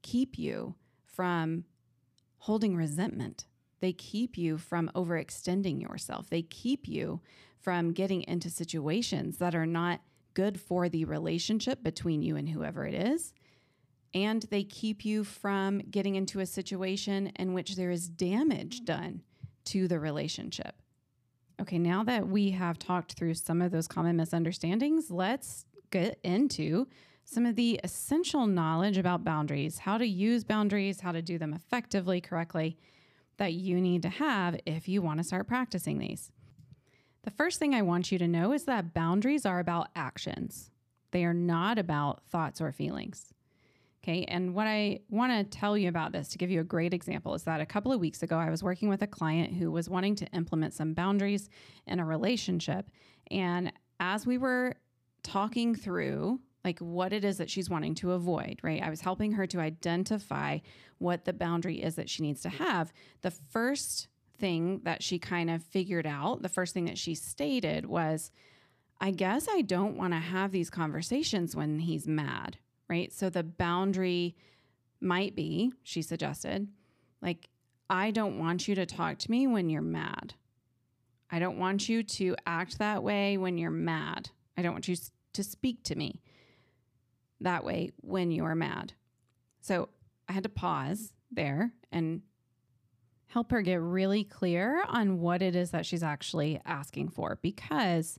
keep 0.02 0.38
you 0.38 0.74
from 1.04 1.64
holding 2.40 2.76
resentment. 2.76 3.46
They 3.80 3.92
keep 3.92 4.36
you 4.36 4.58
from 4.58 4.90
overextending 4.94 5.80
yourself. 5.80 6.28
They 6.28 6.42
keep 6.42 6.86
you 6.86 7.20
from 7.60 7.92
getting 7.92 8.22
into 8.22 8.50
situations 8.50 9.38
that 9.38 9.54
are 9.54 9.66
not 9.66 10.00
good 10.34 10.60
for 10.60 10.88
the 10.88 11.04
relationship 11.04 11.82
between 11.82 12.22
you 12.22 12.36
and 12.36 12.48
whoever 12.48 12.86
it 12.86 12.94
is 12.94 13.32
and 14.14 14.42
they 14.50 14.64
keep 14.64 15.04
you 15.04 15.24
from 15.24 15.78
getting 15.90 16.16
into 16.16 16.40
a 16.40 16.46
situation 16.46 17.28
in 17.36 17.52
which 17.52 17.76
there 17.76 17.90
is 17.90 18.08
damage 18.08 18.84
done 18.84 19.22
to 19.66 19.86
the 19.86 20.00
relationship. 20.00 20.74
Okay, 21.60 21.78
now 21.78 22.02
that 22.04 22.26
we 22.26 22.50
have 22.50 22.78
talked 22.78 23.12
through 23.12 23.34
some 23.34 23.60
of 23.60 23.70
those 23.70 23.86
common 23.86 24.16
misunderstandings, 24.16 25.10
let's 25.10 25.66
get 25.90 26.18
into 26.24 26.86
some 27.30 27.46
of 27.46 27.54
the 27.54 27.78
essential 27.84 28.48
knowledge 28.48 28.98
about 28.98 29.22
boundaries, 29.22 29.78
how 29.78 29.96
to 29.96 30.04
use 30.06 30.42
boundaries, 30.42 31.00
how 31.00 31.12
to 31.12 31.22
do 31.22 31.38
them 31.38 31.54
effectively, 31.54 32.20
correctly, 32.20 32.76
that 33.36 33.52
you 33.52 33.80
need 33.80 34.02
to 34.02 34.08
have 34.08 34.58
if 34.66 34.88
you 34.88 35.00
want 35.00 35.18
to 35.18 35.24
start 35.24 35.46
practicing 35.46 35.98
these. 35.98 36.32
The 37.22 37.30
first 37.30 37.60
thing 37.60 37.72
I 37.72 37.82
want 37.82 38.10
you 38.10 38.18
to 38.18 38.26
know 38.26 38.52
is 38.52 38.64
that 38.64 38.92
boundaries 38.92 39.46
are 39.46 39.60
about 39.60 39.90
actions, 39.94 40.72
they 41.12 41.24
are 41.24 41.34
not 41.34 41.78
about 41.78 42.24
thoughts 42.24 42.60
or 42.60 42.72
feelings. 42.72 43.32
Okay. 44.02 44.24
And 44.24 44.54
what 44.54 44.66
I 44.66 45.00
want 45.10 45.30
to 45.30 45.58
tell 45.58 45.76
you 45.76 45.88
about 45.90 46.12
this 46.12 46.28
to 46.28 46.38
give 46.38 46.50
you 46.50 46.60
a 46.60 46.64
great 46.64 46.94
example 46.94 47.34
is 47.34 47.42
that 47.42 47.60
a 47.60 47.66
couple 47.66 47.92
of 47.92 48.00
weeks 48.00 48.22
ago, 48.22 48.38
I 48.38 48.48
was 48.48 48.62
working 48.62 48.88
with 48.88 49.02
a 49.02 49.06
client 49.06 49.52
who 49.52 49.70
was 49.70 49.90
wanting 49.90 50.14
to 50.16 50.26
implement 50.28 50.72
some 50.72 50.94
boundaries 50.94 51.50
in 51.86 52.00
a 52.00 52.04
relationship. 52.06 52.88
And 53.30 53.72
as 54.00 54.26
we 54.26 54.38
were 54.38 54.76
talking 55.22 55.74
through, 55.74 56.40
like 56.64 56.78
what 56.78 57.12
it 57.12 57.24
is 57.24 57.38
that 57.38 57.50
she's 57.50 57.70
wanting 57.70 57.94
to 57.96 58.12
avoid, 58.12 58.60
right? 58.62 58.82
I 58.82 58.90
was 58.90 59.00
helping 59.00 59.32
her 59.32 59.46
to 59.46 59.60
identify 59.60 60.58
what 60.98 61.24
the 61.24 61.32
boundary 61.32 61.82
is 61.82 61.94
that 61.94 62.10
she 62.10 62.22
needs 62.22 62.42
to 62.42 62.50
have. 62.50 62.92
The 63.22 63.30
first 63.30 64.08
thing 64.38 64.80
that 64.84 65.02
she 65.02 65.18
kind 65.18 65.50
of 65.50 65.62
figured 65.62 66.06
out, 66.06 66.42
the 66.42 66.48
first 66.48 66.74
thing 66.74 66.84
that 66.86 66.98
she 66.98 67.14
stated 67.14 67.86
was, 67.86 68.30
I 69.00 69.10
guess 69.10 69.46
I 69.50 69.62
don't 69.62 69.96
want 69.96 70.12
to 70.12 70.18
have 70.18 70.52
these 70.52 70.68
conversations 70.68 71.56
when 71.56 71.78
he's 71.78 72.06
mad, 72.06 72.58
right? 72.88 73.12
So 73.12 73.30
the 73.30 73.42
boundary 73.42 74.36
might 75.00 75.34
be, 75.34 75.72
she 75.82 76.02
suggested, 76.02 76.68
like, 77.22 77.48
I 77.88 78.10
don't 78.10 78.38
want 78.38 78.68
you 78.68 78.74
to 78.74 78.86
talk 78.86 79.18
to 79.18 79.30
me 79.30 79.46
when 79.46 79.70
you're 79.70 79.82
mad. 79.82 80.34
I 81.30 81.38
don't 81.38 81.58
want 81.58 81.88
you 81.88 82.02
to 82.02 82.36
act 82.46 82.78
that 82.78 83.02
way 83.02 83.38
when 83.38 83.56
you're 83.56 83.70
mad. 83.70 84.30
I 84.56 84.62
don't 84.62 84.72
want 84.72 84.88
you 84.88 84.96
to 85.32 85.44
speak 85.44 85.82
to 85.84 85.94
me 85.94 86.20
that 87.40 87.64
way 87.64 87.90
when 87.98 88.30
you're 88.30 88.54
mad. 88.54 88.92
So 89.60 89.88
I 90.28 90.32
had 90.32 90.42
to 90.44 90.48
pause 90.48 91.12
there 91.30 91.72
and 91.92 92.22
help 93.28 93.50
her 93.52 93.62
get 93.62 93.80
really 93.80 94.24
clear 94.24 94.82
on 94.88 95.20
what 95.20 95.42
it 95.42 95.54
is 95.54 95.70
that 95.70 95.86
she's 95.86 96.02
actually 96.02 96.60
asking 96.64 97.10
for 97.10 97.38
because 97.42 98.18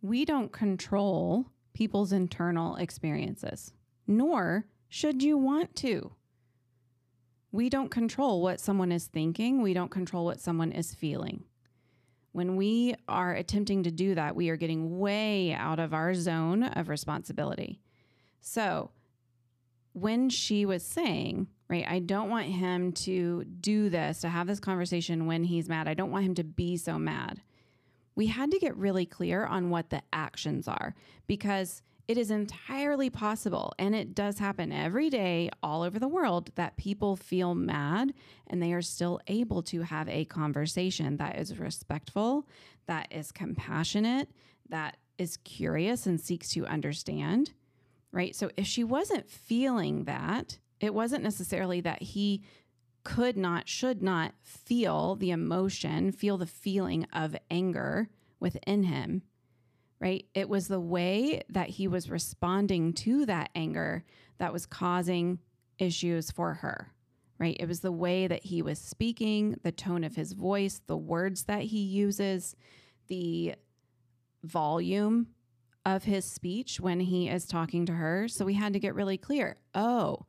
we 0.00 0.24
don't 0.24 0.52
control 0.52 1.46
people's 1.74 2.12
internal 2.12 2.76
experiences 2.76 3.72
nor 4.06 4.66
should 4.88 5.22
you 5.22 5.36
want 5.36 5.74
to. 5.76 6.12
We 7.52 7.68
don't 7.68 7.90
control 7.90 8.42
what 8.42 8.60
someone 8.60 8.92
is 8.92 9.06
thinking, 9.06 9.62
we 9.62 9.74
don't 9.74 9.90
control 9.90 10.24
what 10.24 10.40
someone 10.40 10.72
is 10.72 10.94
feeling. 10.94 11.44
When 12.32 12.56
we 12.56 12.94
are 13.08 13.32
attempting 13.32 13.84
to 13.84 13.90
do 13.90 14.14
that, 14.14 14.36
we 14.36 14.50
are 14.50 14.56
getting 14.56 14.98
way 14.98 15.54
out 15.54 15.78
of 15.78 15.94
our 15.94 16.14
zone 16.14 16.64
of 16.64 16.88
responsibility. 16.88 17.80
So, 18.48 18.90
when 19.92 20.30
she 20.30 20.66
was 20.66 20.84
saying, 20.84 21.48
right, 21.68 21.84
I 21.88 21.98
don't 21.98 22.30
want 22.30 22.46
him 22.46 22.92
to 22.92 23.42
do 23.42 23.88
this, 23.88 24.20
to 24.20 24.28
have 24.28 24.46
this 24.46 24.60
conversation 24.60 25.26
when 25.26 25.42
he's 25.42 25.68
mad, 25.68 25.88
I 25.88 25.94
don't 25.94 26.12
want 26.12 26.26
him 26.26 26.36
to 26.36 26.44
be 26.44 26.76
so 26.76 26.96
mad. 26.96 27.42
We 28.14 28.28
had 28.28 28.52
to 28.52 28.60
get 28.60 28.76
really 28.76 29.04
clear 29.04 29.44
on 29.44 29.68
what 29.70 29.90
the 29.90 30.00
actions 30.12 30.68
are 30.68 30.94
because 31.26 31.82
it 32.06 32.16
is 32.16 32.30
entirely 32.30 33.10
possible, 33.10 33.74
and 33.80 33.96
it 33.96 34.14
does 34.14 34.38
happen 34.38 34.70
every 34.70 35.10
day 35.10 35.50
all 35.60 35.82
over 35.82 35.98
the 35.98 36.06
world, 36.06 36.52
that 36.54 36.76
people 36.76 37.16
feel 37.16 37.56
mad 37.56 38.14
and 38.46 38.62
they 38.62 38.72
are 38.72 38.80
still 38.80 39.18
able 39.26 39.60
to 39.64 39.82
have 39.82 40.08
a 40.08 40.24
conversation 40.24 41.16
that 41.16 41.36
is 41.36 41.58
respectful, 41.58 42.46
that 42.86 43.08
is 43.10 43.32
compassionate, 43.32 44.28
that 44.68 44.98
is 45.18 45.36
curious 45.38 46.06
and 46.06 46.20
seeks 46.20 46.50
to 46.50 46.64
understand, 46.66 47.52
right? 48.16 48.34
So 48.34 48.50
if 48.56 48.66
she 48.66 48.82
wasn't 48.82 49.30
feeling 49.30 50.04
that, 50.04 50.58
it 50.80 50.94
wasn't 50.94 51.22
necessarily 51.22 51.80
that 51.82 52.02
he 52.02 52.42
could 53.04 53.36
not, 53.36 53.68
should 53.68 54.02
not 54.02 54.34
feel 54.42 55.14
the 55.14 55.30
emotion, 55.30 56.10
feel 56.10 56.38
the 56.38 56.46
feeling 56.46 57.06
of 57.12 57.36
anger 57.50 58.08
within 58.40 58.84
him 58.84 59.22
right? 60.00 60.26
It 60.34 60.48
was 60.48 60.68
the 60.68 60.80
way 60.80 61.42
that 61.48 61.70
he 61.70 61.88
was 61.88 62.10
responding 62.10 62.92
to 62.94 63.26
that 63.26 63.50
anger 63.54 64.04
that 64.38 64.52
was 64.52 64.66
causing 64.66 65.38
issues 65.78 66.30
for 66.30 66.54
her, 66.54 66.92
right? 67.38 67.56
It 67.58 67.68
was 67.68 67.80
the 67.80 67.92
way 67.92 68.26
that 68.26 68.44
he 68.44 68.62
was 68.62 68.78
speaking, 68.78 69.58
the 69.62 69.72
tone 69.72 70.04
of 70.04 70.16
his 70.16 70.32
voice, 70.32 70.80
the 70.86 70.96
words 70.96 71.44
that 71.44 71.62
he 71.62 71.80
uses, 71.80 72.56
the 73.08 73.54
volume 74.44 75.28
of 75.86 76.02
his 76.02 76.24
speech 76.24 76.80
when 76.80 76.98
he 76.98 77.28
is 77.28 77.46
talking 77.46 77.86
to 77.86 77.92
her. 77.92 78.26
So 78.26 78.44
we 78.44 78.54
had 78.54 78.72
to 78.72 78.80
get 78.80 78.96
really 78.96 79.16
clear. 79.16 79.56
Oh, 79.72 80.26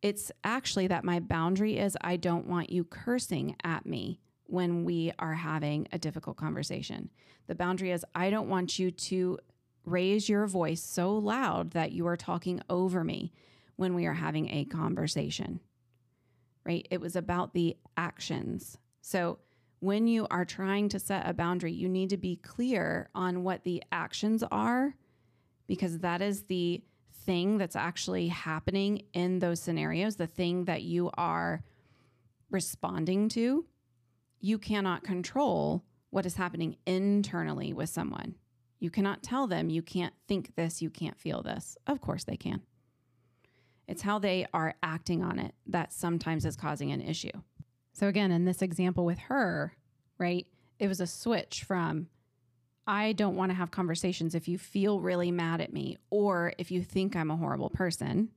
it's 0.00 0.30
actually 0.44 0.86
that 0.86 1.04
my 1.04 1.18
boundary 1.18 1.78
is 1.78 1.96
I 2.00 2.16
don't 2.16 2.46
want 2.46 2.70
you 2.70 2.84
cursing 2.84 3.56
at 3.64 3.84
me 3.84 4.20
when 4.44 4.84
we 4.84 5.12
are 5.18 5.34
having 5.34 5.88
a 5.92 5.98
difficult 5.98 6.36
conversation. 6.36 7.10
The 7.48 7.56
boundary 7.56 7.90
is 7.90 8.06
I 8.14 8.30
don't 8.30 8.48
want 8.48 8.78
you 8.78 8.92
to 8.92 9.38
raise 9.84 10.28
your 10.28 10.46
voice 10.46 10.80
so 10.80 11.12
loud 11.12 11.72
that 11.72 11.90
you 11.90 12.06
are 12.06 12.16
talking 12.16 12.60
over 12.70 13.02
me 13.02 13.32
when 13.74 13.94
we 13.94 14.06
are 14.06 14.14
having 14.14 14.48
a 14.48 14.64
conversation. 14.64 15.58
Right? 16.64 16.86
It 16.88 17.00
was 17.00 17.16
about 17.16 17.52
the 17.52 17.76
actions. 17.96 18.78
So, 19.00 19.38
when 19.82 20.06
you 20.06 20.28
are 20.30 20.44
trying 20.44 20.88
to 20.88 21.00
set 21.00 21.28
a 21.28 21.34
boundary, 21.34 21.72
you 21.72 21.88
need 21.88 22.10
to 22.10 22.16
be 22.16 22.36
clear 22.36 23.08
on 23.16 23.42
what 23.42 23.64
the 23.64 23.82
actions 23.90 24.44
are 24.52 24.94
because 25.66 25.98
that 25.98 26.22
is 26.22 26.44
the 26.44 26.80
thing 27.26 27.58
that's 27.58 27.74
actually 27.74 28.28
happening 28.28 29.02
in 29.12 29.40
those 29.40 29.60
scenarios, 29.60 30.14
the 30.14 30.26
thing 30.28 30.66
that 30.66 30.82
you 30.82 31.10
are 31.14 31.64
responding 32.48 33.28
to 33.30 33.66
you 34.38 34.58
cannot 34.58 35.02
control 35.02 35.84
what 36.10 36.26
is 36.26 36.36
happening 36.36 36.76
internally 36.86 37.72
with 37.72 37.88
someone. 37.88 38.36
You 38.78 38.90
cannot 38.90 39.22
tell 39.22 39.48
them 39.48 39.68
you 39.68 39.82
can't 39.82 40.14
think 40.28 40.54
this, 40.54 40.80
you 40.80 40.90
can't 40.90 41.18
feel 41.18 41.42
this. 41.42 41.76
Of 41.88 42.00
course 42.00 42.22
they 42.22 42.36
can. 42.36 42.62
It's 43.88 44.02
how 44.02 44.20
they 44.20 44.46
are 44.54 44.74
acting 44.82 45.24
on 45.24 45.40
it 45.40 45.54
that 45.66 45.92
sometimes 45.92 46.44
is 46.44 46.56
causing 46.56 46.92
an 46.92 47.00
issue. 47.00 47.32
So, 47.92 48.08
again, 48.08 48.30
in 48.30 48.44
this 48.44 48.62
example 48.62 49.04
with 49.04 49.18
her, 49.18 49.76
right, 50.18 50.46
it 50.78 50.88
was 50.88 51.00
a 51.00 51.06
switch 51.06 51.64
from 51.64 52.08
I 52.86 53.12
don't 53.12 53.36
want 53.36 53.50
to 53.50 53.54
have 53.56 53.70
conversations 53.70 54.34
if 54.34 54.48
you 54.48 54.58
feel 54.58 55.00
really 55.00 55.30
mad 55.30 55.60
at 55.60 55.72
me 55.72 55.98
or 56.10 56.52
if 56.58 56.70
you 56.70 56.82
think 56.82 57.14
I'm 57.14 57.30
a 57.30 57.36
horrible 57.36 57.70
person, 57.70 58.30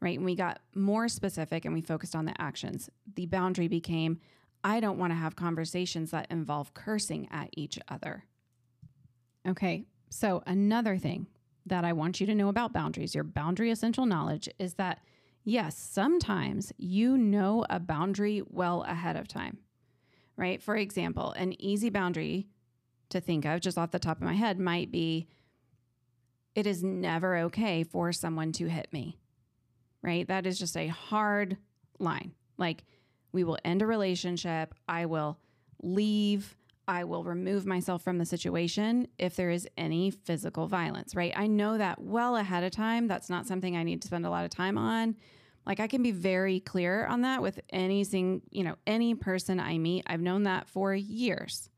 right? 0.00 0.16
And 0.16 0.24
we 0.24 0.34
got 0.34 0.60
more 0.74 1.08
specific 1.08 1.64
and 1.64 1.74
we 1.74 1.82
focused 1.82 2.16
on 2.16 2.24
the 2.24 2.40
actions. 2.40 2.88
The 3.14 3.26
boundary 3.26 3.68
became 3.68 4.20
I 4.64 4.80
don't 4.80 4.98
want 4.98 5.12
to 5.12 5.16
have 5.16 5.36
conversations 5.36 6.10
that 6.10 6.30
involve 6.30 6.74
cursing 6.74 7.28
at 7.30 7.50
each 7.52 7.78
other. 7.88 8.24
Okay, 9.46 9.84
so 10.08 10.42
another 10.46 10.96
thing 10.96 11.26
that 11.66 11.84
I 11.84 11.92
want 11.92 12.20
you 12.20 12.26
to 12.26 12.34
know 12.34 12.48
about 12.48 12.72
boundaries, 12.72 13.14
your 13.14 13.24
boundary 13.24 13.70
essential 13.70 14.06
knowledge, 14.06 14.48
is 14.58 14.74
that 14.74 15.00
yes, 15.46 15.78
sometimes 15.78 16.72
you 16.76 17.16
know 17.16 17.64
a 17.70 17.78
boundary 17.80 18.42
well 18.50 18.82
ahead 18.82 19.16
of 19.16 19.28
time, 19.28 19.58
right? 20.36 20.60
For 20.60 20.76
example, 20.76 21.32
an 21.32 21.58
easy 21.62 21.88
boundary 21.88 22.48
to 23.08 23.20
think 23.20 23.46
of 23.46 23.60
just 23.60 23.78
off 23.78 23.92
the 23.92 24.00
top 24.00 24.18
of 24.18 24.24
my 24.24 24.34
head 24.34 24.58
might 24.58 24.90
be 24.90 25.28
it 26.56 26.66
is 26.66 26.82
never 26.82 27.36
okay 27.36 27.84
for 27.84 28.12
someone 28.12 28.50
to 28.52 28.66
hit 28.66 28.92
me, 28.92 29.18
right? 30.02 30.26
That 30.26 30.46
is 30.46 30.58
just 30.58 30.76
a 30.76 30.88
hard 30.88 31.56
line. 32.00 32.32
Like, 32.58 32.82
we 33.30 33.44
will 33.44 33.58
end 33.64 33.82
a 33.82 33.86
relationship, 33.86 34.74
I 34.88 35.06
will 35.06 35.38
leave 35.80 36.56
I 36.88 37.02
will 37.02 37.24
remove 37.24 37.66
myself 37.66 38.02
from 38.02 38.18
the 38.18 38.24
situation 38.24 39.08
if 39.18 39.34
there 39.34 39.50
is 39.50 39.68
any 39.76 40.12
physical 40.12 40.68
violence, 40.68 41.16
right? 41.16 41.32
I 41.36 41.48
know 41.48 41.78
that 41.78 42.00
well 42.00 42.36
ahead 42.36 42.62
of 42.62 42.70
time. 42.70 43.08
That's 43.08 43.28
not 43.28 43.46
something 43.46 43.76
I 43.76 43.82
need 43.82 44.02
to 44.02 44.06
spend 44.06 44.24
a 44.24 44.30
lot 44.30 44.44
of 44.44 44.52
time 44.52 44.78
on. 44.78 45.16
Like 45.66 45.80
I 45.80 45.88
can 45.88 46.02
be 46.02 46.12
very 46.12 46.60
clear 46.60 47.06
on 47.06 47.22
that 47.22 47.42
with 47.42 47.60
anything, 47.70 48.42
you 48.50 48.62
know, 48.62 48.76
any 48.86 49.14
person 49.14 49.58
I 49.58 49.78
meet. 49.78 50.04
I've 50.06 50.20
known 50.20 50.44
that 50.44 50.68
for 50.68 50.94
years. 50.94 51.68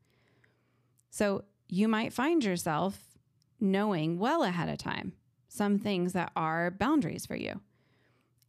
So 1.09 1.43
you 1.67 1.87
might 1.87 2.13
find 2.13 2.43
yourself 2.43 2.99
knowing 3.59 4.19
well 4.19 4.43
ahead 4.43 4.69
of 4.69 4.77
time 4.77 5.13
some 5.47 5.79
things 5.79 6.13
that 6.13 6.31
are 6.35 6.71
boundaries 6.71 7.25
for 7.25 7.35
you. 7.35 7.59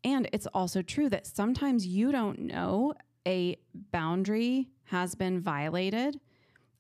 And 0.05 0.29
it's 0.33 0.47
also 0.47 0.83
true 0.83 1.09
that 1.09 1.27
sometimes 1.27 1.87
you 1.87 2.13
don't 2.13 2.39
know 2.41 2.95
a 3.27 3.57
boundary 3.75 4.69
has 4.85 5.15
been 5.15 5.41
violated 5.41 6.21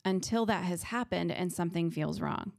until 0.04 0.46
that 0.46 0.64
has 0.64 0.84
happened 0.84 1.32
and 1.32 1.52
something 1.52 1.90
feels 1.90 2.20
wrong. 2.20 2.52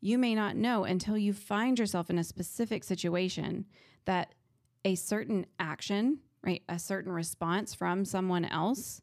You 0.00 0.18
may 0.18 0.34
not 0.34 0.56
know 0.56 0.84
until 0.84 1.16
you 1.16 1.32
find 1.32 1.78
yourself 1.78 2.10
in 2.10 2.18
a 2.18 2.24
specific 2.24 2.84
situation 2.84 3.66
that 4.04 4.34
a 4.84 4.94
certain 4.94 5.46
action, 5.58 6.18
right, 6.42 6.62
a 6.68 6.78
certain 6.78 7.12
response 7.12 7.74
from 7.74 8.04
someone 8.04 8.44
else 8.44 9.00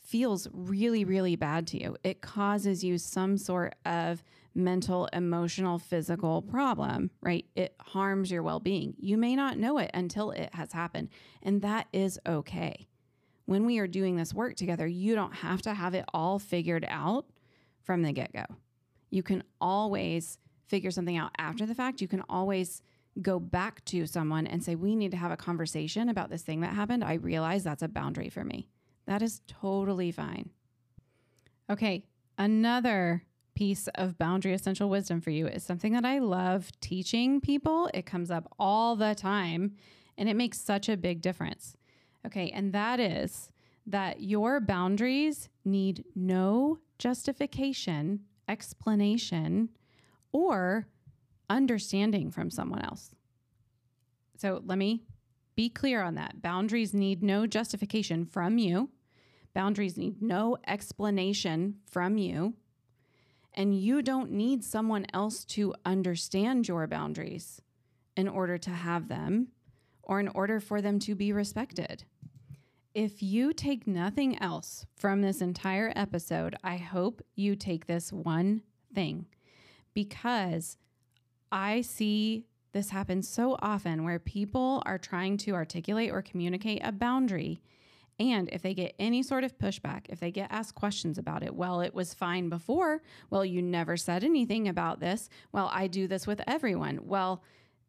feels 0.00 0.48
really, 0.52 1.04
really 1.04 1.36
bad 1.36 1.66
to 1.66 1.80
you. 1.80 1.96
It 2.02 2.22
causes 2.22 2.82
you 2.82 2.96
some 2.96 3.36
sort 3.36 3.74
of 3.84 4.22
mental, 4.54 5.06
emotional, 5.12 5.78
physical 5.78 6.40
problem, 6.40 7.10
right? 7.20 7.44
It 7.54 7.74
harms 7.80 8.30
your 8.30 8.42
well 8.42 8.60
being. 8.60 8.94
You 8.98 9.18
may 9.18 9.36
not 9.36 9.58
know 9.58 9.78
it 9.78 9.90
until 9.92 10.30
it 10.30 10.54
has 10.54 10.72
happened, 10.72 11.10
and 11.42 11.60
that 11.62 11.88
is 11.92 12.18
okay 12.26 12.88
when 13.48 13.64
we 13.64 13.78
are 13.78 13.86
doing 13.86 14.14
this 14.14 14.34
work 14.34 14.56
together, 14.56 14.86
you 14.86 15.14
don't 15.14 15.36
have 15.36 15.62
to 15.62 15.72
have 15.72 15.94
it 15.94 16.04
all 16.12 16.38
figured 16.38 16.84
out 16.86 17.24
from 17.80 18.02
the 18.02 18.12
get 18.12 18.30
go. 18.30 18.44
You 19.08 19.22
can 19.22 19.42
always 19.58 20.36
figure 20.66 20.90
something 20.90 21.16
out 21.16 21.30
after 21.38 21.64
the 21.64 21.74
fact. 21.74 22.02
You 22.02 22.08
can 22.08 22.22
always 22.28 22.82
go 23.22 23.38
back 23.38 23.84
to 23.86 24.06
someone 24.06 24.46
and 24.46 24.62
say, 24.62 24.74
We 24.74 24.96
need 24.96 25.10
to 25.12 25.16
have 25.16 25.30
a 25.30 25.36
conversation 25.36 26.08
about 26.08 26.30
this 26.30 26.42
thing 26.42 26.60
that 26.60 26.74
happened. 26.74 27.04
I 27.04 27.14
realize 27.14 27.64
that's 27.64 27.82
a 27.82 27.88
boundary 27.88 28.28
for 28.28 28.44
me. 28.44 28.68
That 29.06 29.22
is 29.22 29.40
totally 29.46 30.12
fine. 30.12 30.50
Okay, 31.70 32.04
another 32.36 33.24
piece 33.54 33.88
of 33.96 34.16
boundary 34.18 34.54
essential 34.54 34.88
wisdom 34.88 35.20
for 35.20 35.30
you 35.30 35.46
is 35.48 35.64
something 35.64 35.92
that 35.92 36.04
I 36.04 36.20
love 36.20 36.70
teaching 36.80 37.40
people. 37.40 37.90
It 37.92 38.06
comes 38.06 38.30
up 38.30 38.46
all 38.58 38.94
the 38.94 39.14
time 39.14 39.74
and 40.16 40.28
it 40.28 40.36
makes 40.36 40.60
such 40.60 40.88
a 40.88 40.96
big 40.96 41.20
difference. 41.20 41.76
Okay, 42.24 42.50
and 42.50 42.72
that 42.72 43.00
is 43.00 43.50
that 43.86 44.22
your 44.22 44.60
boundaries 44.60 45.48
need 45.64 46.04
no 46.14 46.78
justification, 46.98 48.20
explanation, 48.48 49.70
or 50.30 50.86
understanding 51.50 52.30
from 52.30 52.50
someone 52.50 52.82
else. 52.82 53.10
So 54.36 54.62
let 54.64 54.78
me 54.78 55.02
be 55.56 55.68
clear 55.68 56.02
on 56.02 56.14
that. 56.14 56.40
Boundaries 56.40 56.94
need 56.94 57.22
no 57.22 57.46
justification 57.46 58.24
from 58.24 58.58
you, 58.58 58.90
boundaries 59.54 59.96
need 59.96 60.22
no 60.22 60.56
explanation 60.66 61.76
from 61.90 62.16
you. 62.16 62.54
And 63.54 63.76
you 63.76 64.02
don't 64.02 64.30
need 64.30 64.62
someone 64.62 65.06
else 65.12 65.44
to 65.46 65.74
understand 65.84 66.68
your 66.68 66.86
boundaries 66.86 67.60
in 68.16 68.28
order 68.28 68.56
to 68.58 68.70
have 68.70 69.08
them 69.08 69.48
or 70.02 70.20
in 70.20 70.28
order 70.28 70.60
for 70.60 70.80
them 70.80 71.00
to 71.00 71.16
be 71.16 71.32
respected. 71.32 72.04
If 72.94 73.22
you 73.22 73.52
take 73.52 73.86
nothing 73.86 74.40
else 74.40 74.86
from 74.96 75.22
this 75.22 75.40
entire 75.40 75.92
episode, 75.94 76.56
I 76.62 76.76
hope 76.76 77.20
you 77.34 77.56
take 77.56 77.86
this 77.86 78.12
one 78.12 78.62
thing 78.94 79.26
because 79.94 80.76
I 81.50 81.80
see 81.80 82.44
this 82.72 82.90
happen 82.90 83.22
so 83.22 83.56
often 83.60 84.04
where 84.04 84.18
people 84.18 84.82
are 84.86 84.98
trying 84.98 85.36
to 85.38 85.52
articulate 85.54 86.10
or 86.10 86.22
communicate 86.22 86.80
a 86.84 86.92
boundary. 86.92 87.60
And 88.20 88.48
if 88.52 88.62
they 88.62 88.74
get 88.74 88.94
any 88.98 89.22
sort 89.22 89.44
of 89.44 89.58
pushback, 89.58 90.06
if 90.08 90.20
they 90.20 90.30
get 90.30 90.50
asked 90.50 90.74
questions 90.74 91.18
about 91.18 91.42
it, 91.42 91.54
well, 91.54 91.80
it 91.80 91.94
was 91.94 92.14
fine 92.14 92.48
before. 92.48 93.00
Well, 93.30 93.44
you 93.44 93.62
never 93.62 93.96
said 93.96 94.24
anything 94.24 94.68
about 94.68 95.00
this. 95.00 95.28
Well, 95.52 95.70
I 95.72 95.86
do 95.86 96.08
this 96.08 96.26
with 96.26 96.42
everyone. 96.46 97.00
Well, 97.04 97.42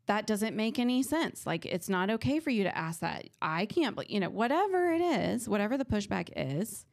that 0.06 0.28
doesn't 0.28 0.56
make 0.56 0.80
any 0.80 1.04
sense. 1.04 1.46
Like, 1.46 1.66
it's 1.66 1.90
not 1.90 2.10
okay 2.10 2.40
for 2.40 2.50
you 2.50 2.64
to 2.64 2.78
ask 2.78 3.00
that. 3.02 3.30
I 3.42 3.66
can't, 3.66 3.98
you 4.10 4.20
know, 4.20 4.30
whatever 4.30 4.92
it 4.92 5.02
is, 5.02 5.50
whatever 5.50 5.78
the 5.78 5.86
pushback 5.86 6.30
is, 6.36 6.86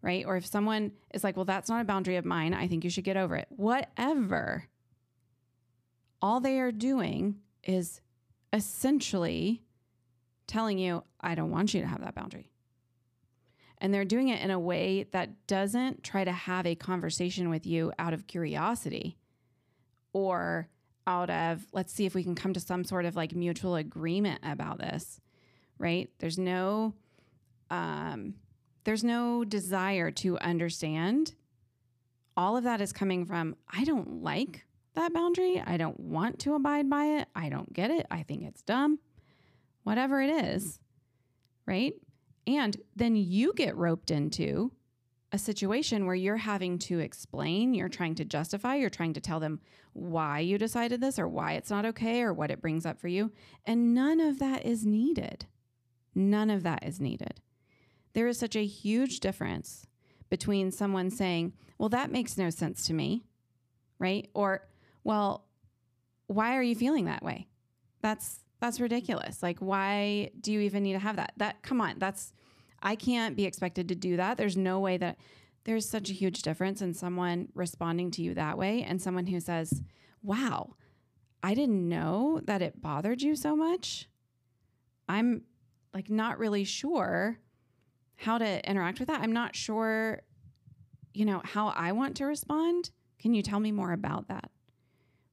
right? 0.00 0.24
Or 0.26 0.36
if 0.36 0.46
someone 0.46 0.92
is 1.12 1.24
like, 1.24 1.36
well, 1.36 1.44
that's 1.44 1.68
not 1.68 1.80
a 1.80 1.84
boundary 1.84 2.16
of 2.16 2.24
mine, 2.24 2.54
I 2.54 2.68
think 2.68 2.84
you 2.84 2.90
should 2.90 3.04
get 3.04 3.16
over 3.16 3.36
it. 3.36 3.46
Whatever. 3.50 4.68
All 6.22 6.40
they 6.40 6.60
are 6.60 6.72
doing 6.72 7.40
is 7.64 8.00
essentially 8.52 9.64
telling 10.46 10.78
you, 10.78 11.02
I 11.20 11.34
don't 11.34 11.50
want 11.50 11.74
you 11.74 11.80
to 11.80 11.86
have 11.86 12.00
that 12.00 12.14
boundary. 12.14 12.50
And 13.78 13.92
they're 13.92 14.04
doing 14.04 14.28
it 14.28 14.40
in 14.40 14.52
a 14.52 14.60
way 14.60 15.06
that 15.10 15.46
doesn't 15.48 16.04
try 16.04 16.22
to 16.22 16.30
have 16.32 16.66
a 16.66 16.76
conversation 16.76 17.50
with 17.50 17.66
you 17.66 17.92
out 17.98 18.14
of 18.14 18.28
curiosity 18.28 19.18
or 20.12 20.68
out 21.06 21.30
of 21.30 21.66
let's 21.72 21.92
see 21.92 22.06
if 22.06 22.14
we 22.14 22.22
can 22.22 22.34
come 22.34 22.52
to 22.52 22.60
some 22.60 22.84
sort 22.84 23.04
of 23.04 23.16
like 23.16 23.34
mutual 23.34 23.74
agreement 23.74 24.40
about 24.44 24.78
this 24.78 25.20
right 25.78 26.10
there's 26.20 26.38
no 26.38 26.94
um 27.70 28.34
there's 28.84 29.02
no 29.02 29.44
desire 29.44 30.10
to 30.10 30.38
understand 30.38 31.34
all 32.36 32.56
of 32.56 32.64
that 32.64 32.80
is 32.80 32.92
coming 32.92 33.24
from 33.24 33.56
i 33.68 33.82
don't 33.82 34.22
like 34.22 34.64
that 34.94 35.12
boundary 35.12 35.62
i 35.66 35.76
don't 35.76 35.98
want 35.98 36.38
to 36.38 36.54
abide 36.54 36.88
by 36.88 37.04
it 37.04 37.28
i 37.34 37.48
don't 37.48 37.72
get 37.72 37.90
it 37.90 38.06
i 38.10 38.22
think 38.22 38.42
it's 38.42 38.62
dumb 38.62 38.98
whatever 39.84 40.20
it 40.20 40.30
is 40.30 40.78
right 41.66 41.94
and 42.46 42.76
then 42.96 43.16
you 43.16 43.52
get 43.54 43.76
roped 43.76 44.10
into 44.10 44.72
a 45.32 45.38
situation 45.38 46.04
where 46.04 46.14
you're 46.14 46.36
having 46.36 46.78
to 46.78 46.98
explain, 46.98 47.72
you're 47.72 47.88
trying 47.88 48.14
to 48.16 48.24
justify, 48.24 48.74
you're 48.76 48.90
trying 48.90 49.14
to 49.14 49.20
tell 49.20 49.40
them 49.40 49.60
why 49.94 50.40
you 50.40 50.58
decided 50.58 51.00
this 51.00 51.18
or 51.18 51.26
why 51.26 51.52
it's 51.52 51.70
not 51.70 51.86
okay 51.86 52.22
or 52.22 52.34
what 52.34 52.50
it 52.50 52.60
brings 52.60 52.84
up 52.84 53.00
for 53.00 53.08
you. 53.08 53.32
And 53.64 53.94
none 53.94 54.20
of 54.20 54.38
that 54.40 54.66
is 54.66 54.84
needed. 54.84 55.46
None 56.14 56.50
of 56.50 56.62
that 56.64 56.84
is 56.86 57.00
needed. 57.00 57.40
There 58.12 58.28
is 58.28 58.38
such 58.38 58.56
a 58.56 58.66
huge 58.66 59.20
difference 59.20 59.86
between 60.28 60.70
someone 60.70 61.10
saying, 61.10 61.54
well, 61.78 61.88
that 61.88 62.12
makes 62.12 62.36
no 62.36 62.50
sense 62.50 62.86
to 62.86 62.92
me, 62.94 63.24
right? 63.98 64.28
Or, 64.34 64.66
well, 65.04 65.46
why 66.26 66.56
are 66.56 66.62
you 66.62 66.74
feeling 66.74 67.06
that 67.06 67.22
way? 67.22 67.48
That's 68.00 68.40
that's 68.60 68.80
ridiculous. 68.80 69.42
Like 69.42 69.58
why 69.58 70.30
do 70.40 70.52
you 70.52 70.60
even 70.60 70.82
need 70.82 70.92
to 70.92 70.98
have 70.98 71.16
that? 71.16 71.32
That 71.36 71.62
come 71.62 71.80
on, 71.80 71.98
that's 71.98 72.32
I 72.82 72.96
can't 72.96 73.36
be 73.36 73.44
expected 73.44 73.88
to 73.88 73.94
do 73.94 74.16
that. 74.16 74.36
There's 74.36 74.56
no 74.56 74.80
way 74.80 74.96
that 74.96 75.18
there's 75.64 75.88
such 75.88 76.10
a 76.10 76.14
huge 76.14 76.42
difference 76.42 76.82
in 76.82 76.94
someone 76.94 77.48
responding 77.54 78.10
to 78.12 78.22
you 78.22 78.34
that 78.34 78.58
way 78.58 78.82
and 78.82 79.00
someone 79.00 79.26
who 79.26 79.40
says, 79.40 79.82
Wow, 80.22 80.74
I 81.42 81.54
didn't 81.54 81.88
know 81.88 82.40
that 82.44 82.62
it 82.62 82.80
bothered 82.80 83.22
you 83.22 83.34
so 83.36 83.56
much. 83.56 84.08
I'm 85.08 85.42
like 85.92 86.08
not 86.08 86.38
really 86.38 86.64
sure 86.64 87.38
how 88.16 88.38
to 88.38 88.68
interact 88.68 89.00
with 89.00 89.08
that. 89.08 89.20
I'm 89.20 89.32
not 89.32 89.56
sure, 89.56 90.22
you 91.12 91.24
know, 91.24 91.42
how 91.44 91.68
I 91.68 91.92
want 91.92 92.16
to 92.18 92.24
respond. 92.24 92.90
Can 93.18 93.34
you 93.34 93.42
tell 93.42 93.60
me 93.60 93.72
more 93.72 93.92
about 93.92 94.28
that? 94.28 94.50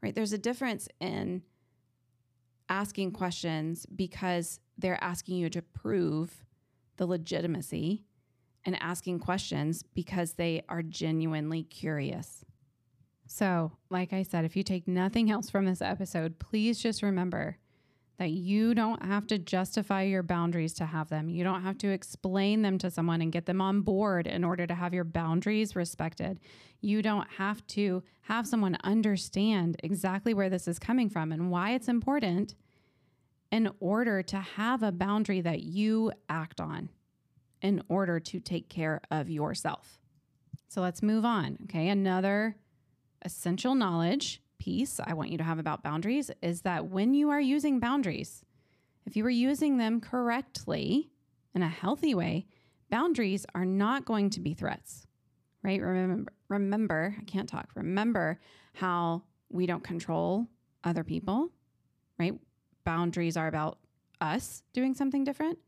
Right? 0.02 0.16
There's 0.16 0.34
a 0.34 0.38
difference 0.38 0.88
in 1.00 1.44
asking 2.70 3.12
questions 3.12 3.86
because 3.86 4.60
they're 4.78 5.04
asking 5.04 5.38
you 5.38 5.50
to 5.50 5.62
prove 5.62 6.46
the 6.98 7.06
legitimacy 7.06 8.06
and 8.66 8.82
asking 8.82 9.20
questions 9.20 9.84
because 9.84 10.34
they 10.34 10.64
are 10.70 10.84
genuinely 10.84 11.64
curious. 11.64 12.46
So, 13.26 13.74
like 13.90 14.12
I 14.14 14.24
said, 14.24 14.46
if 14.46 14.56
you 14.56 14.64
take 14.64 14.88
nothing 14.88 15.30
else 15.30 15.50
from 15.50 15.66
this 15.66 15.82
episode, 15.82 16.40
please 16.40 16.80
just 16.80 17.04
remember 17.04 17.58
that 18.20 18.32
you 18.32 18.76
don't 18.76 19.02
have 19.06 19.26
to 19.28 19.40
justify 19.40 20.04
your 20.04 20.22
boundaries 20.22 20.74
to 20.74 20.86
have 20.86 21.08
them. 21.08 21.30
You 21.30 21.46
don't 21.46 21.64
have 21.64 21.78
to 21.80 21.88
explain 21.88 22.62
them 22.62 22.78
to 22.80 22.92
someone 22.92 23.22
and 23.22 23.32
get 23.32 23.46
them 23.46 23.62
on 23.62 23.80
board 23.80 24.28
in 24.28 24.44
order 24.44 24.68
to 24.68 24.76
have 24.76 24.94
your 24.94 25.06
boundaries 25.06 25.74
respected. 25.74 26.42
You 26.82 27.02
don't 27.02 27.30
have 27.38 27.66
to 27.68 28.04
have 28.24 28.46
someone 28.46 28.78
understand 28.84 29.78
exactly 29.84 30.34
where 30.34 30.50
this 30.50 30.68
is 30.68 30.80
coming 30.80 31.10
from 31.10 31.32
and 31.32 31.50
why 31.50 31.72
it's 31.72 31.88
important 31.88 32.56
in 33.54 33.72
order 33.80 34.22
to 34.22 34.38
have 34.38 34.84
a 34.84 34.92
boundary 34.92 35.40
that 35.40 35.62
you 35.62 36.12
act 36.28 36.60
on 36.60 36.90
in 37.62 37.82
order 37.88 38.20
to 38.20 38.42
take 38.42 38.68
care 38.68 39.00
of 39.12 39.30
yourself. 39.30 39.98
So 40.68 40.82
let's 40.82 41.02
move 41.02 41.24
on. 41.24 41.58
Okay. 41.64 41.88
Another 41.88 42.58
essential 43.24 43.76
knowledge 43.76 44.42
piece 44.60 45.00
I 45.04 45.14
want 45.14 45.32
you 45.32 45.38
to 45.40 45.44
have 45.44 45.60
about 45.60 45.84
boundaries 45.84 46.30
is 46.42 46.62
that 46.62 46.88
when 46.88 47.14
you 47.14 47.30
are 47.30 47.42
using 47.42 47.80
boundaries, 47.80 48.44
if 49.06 49.16
you 49.16 49.26
are 49.26 49.30
using 49.30 49.78
them 49.78 50.00
correctly 50.02 51.10
in 51.56 51.64
a 51.64 51.68
healthy 51.68 52.14
way, 52.14 52.46
boundaries 52.92 53.46
are 53.56 53.66
not 53.66 54.06
going 54.06 54.30
to 54.32 54.40
be 54.40 54.54
threats. 54.54 55.08
Right? 55.64 55.82
Remember 55.82 56.32
remember, 56.48 57.16
I 57.20 57.24
can't 57.24 57.50
talk. 57.50 57.70
Remember 57.76 58.40
how 58.74 59.24
we 59.50 59.66
don't 59.66 59.84
control 59.84 60.48
other 60.84 61.04
people, 61.04 61.50
right? 62.18 62.34
Boundaries 62.86 63.38
are 63.38 63.48
about 63.48 63.78
us 64.22 64.64
doing 64.74 64.94
something 64.94 65.24
different. 65.24 65.60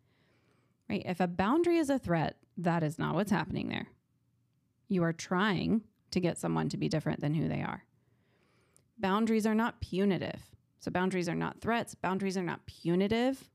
Right? 0.89 1.04
If 1.06 1.19
a 1.19 1.27
boundary 1.27 1.77
is 1.77 1.89
a 1.89 1.99
threat, 1.99 2.38
that 2.58 2.84
is 2.84 2.99
not 2.99 3.15
what's 3.15 3.32
happening 3.32 3.69
there. 3.69 3.88
You 4.88 5.04
are 5.04 5.13
trying 5.13 5.82
to 6.12 6.19
get 6.19 6.38
someone 6.38 6.69
to 6.69 6.77
be 6.77 6.89
different 6.89 7.21
than 7.21 7.34
who 7.34 7.47
they 7.47 7.62
are. 7.62 7.84
Boundaries 9.01 9.45
are 9.45 9.55
not 9.55 9.81
punitive. 9.81 10.41
So, 10.79 10.91
boundaries 10.91 11.27
are 11.27 11.35
not 11.35 11.59
threats. 11.59 11.95
Boundaries 11.95 12.37
are 12.37 12.43
not 12.43 12.65
punitive. 12.65 13.49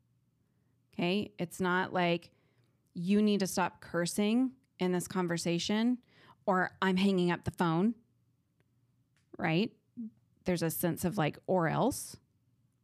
Okay. 0.93 1.33
It's 1.39 1.61
not 1.61 1.93
like 1.93 2.31
you 2.95 3.23
need 3.23 3.41
to 3.41 3.47
stop 3.47 3.81
cursing 3.81 4.53
in 4.79 4.93
this 4.93 5.07
conversation 5.07 5.99
or 6.47 6.71
I'm 6.81 6.97
hanging 6.97 7.31
up 7.31 7.45
the 7.45 7.51
phone. 7.51 7.95
Right. 9.39 9.73
There's 10.45 10.63
a 10.63 10.71
sense 10.71 11.05
of 11.05 11.19
like, 11.19 11.39
or 11.47 11.69
else. 11.69 12.17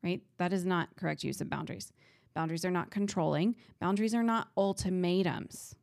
Right. 0.02 0.22
That 0.38 0.52
is 0.52 0.64
not 0.64 0.96
correct 0.96 1.24
use 1.24 1.40
of 1.40 1.48
boundaries. 1.48 1.92
Boundaries 2.34 2.64
are 2.64 2.70
not 2.70 2.90
controlling. 2.90 3.56
Boundaries 3.80 4.14
are 4.14 4.22
not 4.22 4.48
ultimatums. 4.56 5.74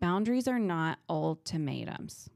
Boundaries 0.00 0.48
are 0.48 0.58
not 0.58 0.98
ultimatums. 1.08 2.30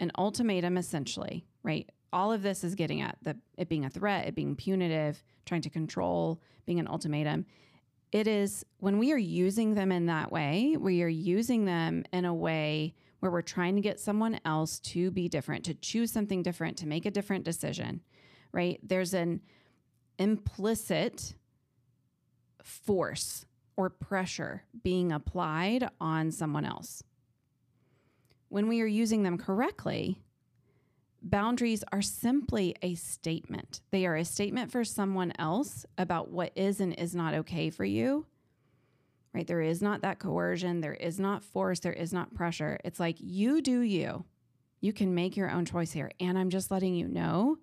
An 0.00 0.10
ultimatum, 0.18 0.76
essentially, 0.76 1.46
right? 1.62 1.88
All 2.12 2.32
of 2.32 2.42
this 2.42 2.64
is 2.64 2.74
getting 2.74 3.02
at 3.02 3.18
the 3.22 3.36
it 3.56 3.68
being 3.68 3.84
a 3.84 3.90
threat, 3.90 4.26
it 4.26 4.34
being 4.34 4.56
punitive, 4.56 5.22
trying 5.46 5.62
to 5.62 5.70
control, 5.70 6.40
being 6.66 6.80
an 6.80 6.88
ultimatum. 6.88 7.46
It 8.10 8.26
is 8.26 8.64
when 8.78 8.98
we 8.98 9.12
are 9.12 9.18
using 9.18 9.74
them 9.74 9.92
in 9.92 10.06
that 10.06 10.32
way, 10.32 10.76
we 10.76 11.02
are 11.02 11.08
using 11.08 11.66
them 11.66 12.04
in 12.12 12.24
a 12.24 12.34
way 12.34 12.94
where 13.20 13.30
we're 13.30 13.42
trying 13.42 13.76
to 13.76 13.82
get 13.82 14.00
someone 14.00 14.40
else 14.44 14.80
to 14.80 15.10
be 15.10 15.28
different, 15.28 15.64
to 15.66 15.74
choose 15.74 16.10
something 16.10 16.42
different, 16.42 16.78
to 16.78 16.88
make 16.88 17.06
a 17.06 17.10
different 17.10 17.44
decision, 17.44 18.00
right? 18.52 18.80
There's 18.82 19.14
an 19.14 19.42
implicit 20.18 21.34
force 22.62 23.44
or 23.76 23.90
pressure 23.90 24.64
being 24.82 25.12
applied 25.12 25.88
on 26.00 26.30
someone 26.32 26.64
else. 26.64 27.02
When 28.50 28.68
we 28.68 28.82
are 28.82 28.86
using 28.86 29.22
them 29.22 29.38
correctly, 29.38 30.20
boundaries 31.22 31.84
are 31.92 32.02
simply 32.02 32.74
a 32.82 32.96
statement. 32.96 33.80
They 33.92 34.06
are 34.06 34.16
a 34.16 34.24
statement 34.24 34.72
for 34.72 34.84
someone 34.84 35.32
else 35.38 35.86
about 35.96 36.30
what 36.30 36.52
is 36.56 36.80
and 36.80 36.92
is 36.94 37.14
not 37.14 37.32
okay 37.34 37.70
for 37.70 37.84
you. 37.84 38.26
Right? 39.32 39.46
There 39.46 39.60
is 39.60 39.80
not 39.80 40.02
that 40.02 40.18
coercion, 40.18 40.80
there 40.80 40.94
is 40.94 41.20
not 41.20 41.44
force, 41.44 41.78
there 41.78 41.92
is 41.92 42.12
not 42.12 42.34
pressure. 42.34 42.78
It's 42.84 42.98
like 42.98 43.16
you 43.20 43.62
do 43.62 43.80
you. 43.80 44.24
You 44.80 44.92
can 44.92 45.14
make 45.14 45.36
your 45.36 45.48
own 45.48 45.64
choice 45.64 45.92
here. 45.92 46.10
And 46.18 46.36
I'm 46.36 46.50
just 46.50 46.72
letting 46.72 46.96
you 46.96 47.06
know 47.06 47.58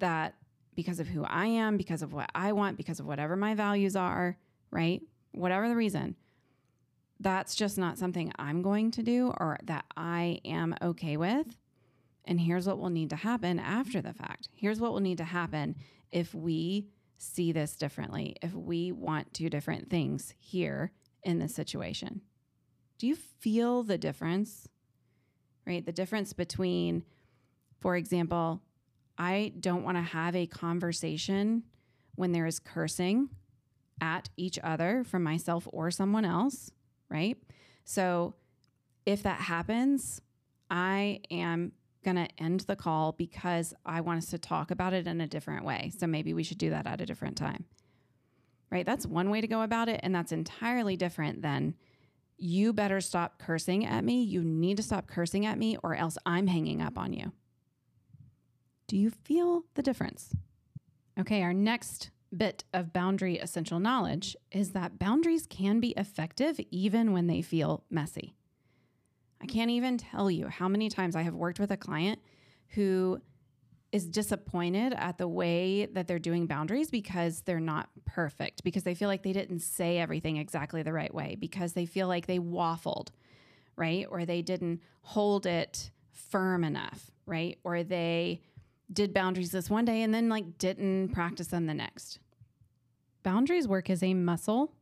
that 0.00 0.34
because 0.74 0.98
of 0.98 1.06
who 1.06 1.22
I 1.22 1.46
am, 1.46 1.76
because 1.76 2.02
of 2.02 2.12
what 2.12 2.28
I 2.34 2.50
want, 2.50 2.76
because 2.76 2.98
of 2.98 3.06
whatever 3.06 3.36
my 3.36 3.54
values 3.54 3.94
are, 3.94 4.36
right? 4.72 5.00
Whatever 5.30 5.68
the 5.68 5.76
reason, 5.76 6.16
that's 7.24 7.54
just 7.54 7.78
not 7.78 7.98
something 7.98 8.30
I'm 8.38 8.60
going 8.60 8.90
to 8.92 9.02
do 9.02 9.32
or 9.40 9.58
that 9.64 9.86
I 9.96 10.40
am 10.44 10.76
okay 10.80 11.16
with. 11.16 11.56
And 12.26 12.38
here's 12.38 12.66
what 12.66 12.78
will 12.78 12.90
need 12.90 13.10
to 13.10 13.16
happen 13.16 13.58
after 13.58 14.00
the 14.02 14.12
fact. 14.12 14.48
Here's 14.54 14.78
what 14.78 14.92
will 14.92 15.00
need 15.00 15.18
to 15.18 15.24
happen 15.24 15.74
if 16.12 16.34
we 16.34 16.86
see 17.16 17.50
this 17.50 17.76
differently, 17.76 18.36
if 18.42 18.52
we 18.52 18.92
want 18.92 19.32
two 19.32 19.48
different 19.48 19.88
things 19.88 20.34
here 20.38 20.92
in 21.22 21.38
this 21.38 21.54
situation. 21.54 22.20
Do 22.98 23.06
you 23.06 23.16
feel 23.16 23.82
the 23.82 23.98
difference? 23.98 24.68
Right? 25.66 25.84
The 25.84 25.92
difference 25.92 26.34
between, 26.34 27.04
for 27.80 27.96
example, 27.96 28.60
I 29.16 29.54
don't 29.58 29.82
want 29.82 29.96
to 29.96 30.02
have 30.02 30.36
a 30.36 30.46
conversation 30.46 31.62
when 32.16 32.32
there 32.32 32.46
is 32.46 32.58
cursing 32.58 33.30
at 34.00 34.28
each 34.36 34.58
other 34.62 35.04
from 35.04 35.22
myself 35.22 35.66
or 35.72 35.90
someone 35.90 36.26
else 36.26 36.70
right? 37.08 37.36
So 37.84 38.34
if 39.06 39.22
that 39.22 39.40
happens, 39.40 40.20
I 40.70 41.20
am 41.30 41.72
going 42.04 42.16
to 42.16 42.28
end 42.38 42.60
the 42.60 42.76
call 42.76 43.12
because 43.12 43.74
I 43.84 44.00
want 44.00 44.18
us 44.18 44.30
to 44.30 44.38
talk 44.38 44.70
about 44.70 44.92
it 44.92 45.06
in 45.06 45.20
a 45.20 45.26
different 45.26 45.64
way. 45.64 45.90
So 45.98 46.06
maybe 46.06 46.34
we 46.34 46.42
should 46.42 46.58
do 46.58 46.70
that 46.70 46.86
at 46.86 47.00
a 47.00 47.06
different 47.06 47.36
time. 47.36 47.64
Right? 48.70 48.84
That's 48.84 49.06
one 49.06 49.30
way 49.30 49.40
to 49.40 49.46
go 49.46 49.62
about 49.62 49.88
it. 49.88 50.00
And 50.02 50.14
that's 50.14 50.32
entirely 50.32 50.96
different 50.96 51.42
than 51.42 51.74
you 52.36 52.72
better 52.72 53.00
stop 53.00 53.38
cursing 53.38 53.86
at 53.86 54.04
me. 54.04 54.22
You 54.22 54.42
need 54.42 54.76
to 54.78 54.82
stop 54.82 55.06
cursing 55.06 55.46
at 55.46 55.58
me, 55.58 55.76
or 55.82 55.94
else 55.94 56.18
I'm 56.26 56.48
hanging 56.48 56.82
up 56.82 56.98
on 56.98 57.12
you. 57.12 57.32
Do 58.88 58.96
you 58.96 59.10
feel 59.10 59.64
the 59.74 59.82
difference? 59.82 60.34
Okay, 61.18 61.42
our 61.42 61.54
next 61.54 62.10
bit 62.34 62.64
of 62.72 62.92
boundary 62.92 63.38
essential 63.38 63.78
knowledge 63.78 64.36
is 64.50 64.72
that 64.72 64.98
boundaries 64.98 65.46
can 65.46 65.80
be 65.80 65.90
effective 65.96 66.60
even 66.70 67.12
when 67.12 67.26
they 67.26 67.42
feel 67.42 67.84
messy. 67.90 68.34
I 69.40 69.46
can't 69.46 69.70
even 69.70 69.98
tell 69.98 70.30
you 70.30 70.48
how 70.48 70.68
many 70.68 70.88
times 70.88 71.16
I 71.16 71.22
have 71.22 71.34
worked 71.34 71.60
with 71.60 71.70
a 71.70 71.76
client 71.76 72.20
who 72.68 73.20
is 73.92 74.06
disappointed 74.06 74.92
at 74.92 75.18
the 75.18 75.28
way 75.28 75.86
that 75.86 76.08
they're 76.08 76.18
doing 76.18 76.46
boundaries 76.46 76.90
because 76.90 77.42
they're 77.42 77.60
not 77.60 77.88
perfect, 78.04 78.64
because 78.64 78.82
they 78.82 78.94
feel 78.94 79.08
like 79.08 79.22
they 79.22 79.32
didn't 79.32 79.60
say 79.60 79.98
everything 79.98 80.36
exactly 80.36 80.82
the 80.82 80.92
right 80.92 81.14
way, 81.14 81.36
because 81.38 81.74
they 81.74 81.86
feel 81.86 82.08
like 82.08 82.26
they 82.26 82.40
waffled, 82.40 83.08
right? 83.76 84.06
Or 84.10 84.24
they 84.24 84.42
didn't 84.42 84.80
hold 85.02 85.46
it 85.46 85.92
firm 86.10 86.64
enough, 86.64 87.12
right? 87.26 87.58
Or 87.62 87.84
they 87.84 88.40
did 88.92 89.14
boundaries 89.14 89.52
this 89.52 89.70
one 89.70 89.84
day 89.84 90.02
and 90.02 90.12
then 90.12 90.28
like 90.28 90.58
didn't 90.58 91.10
practice 91.10 91.48
them 91.48 91.66
the 91.66 91.74
next. 91.74 92.18
Boundaries 93.24 93.66
work 93.66 93.90
as 93.90 94.04
a 94.04 94.14
muscle. 94.14 94.72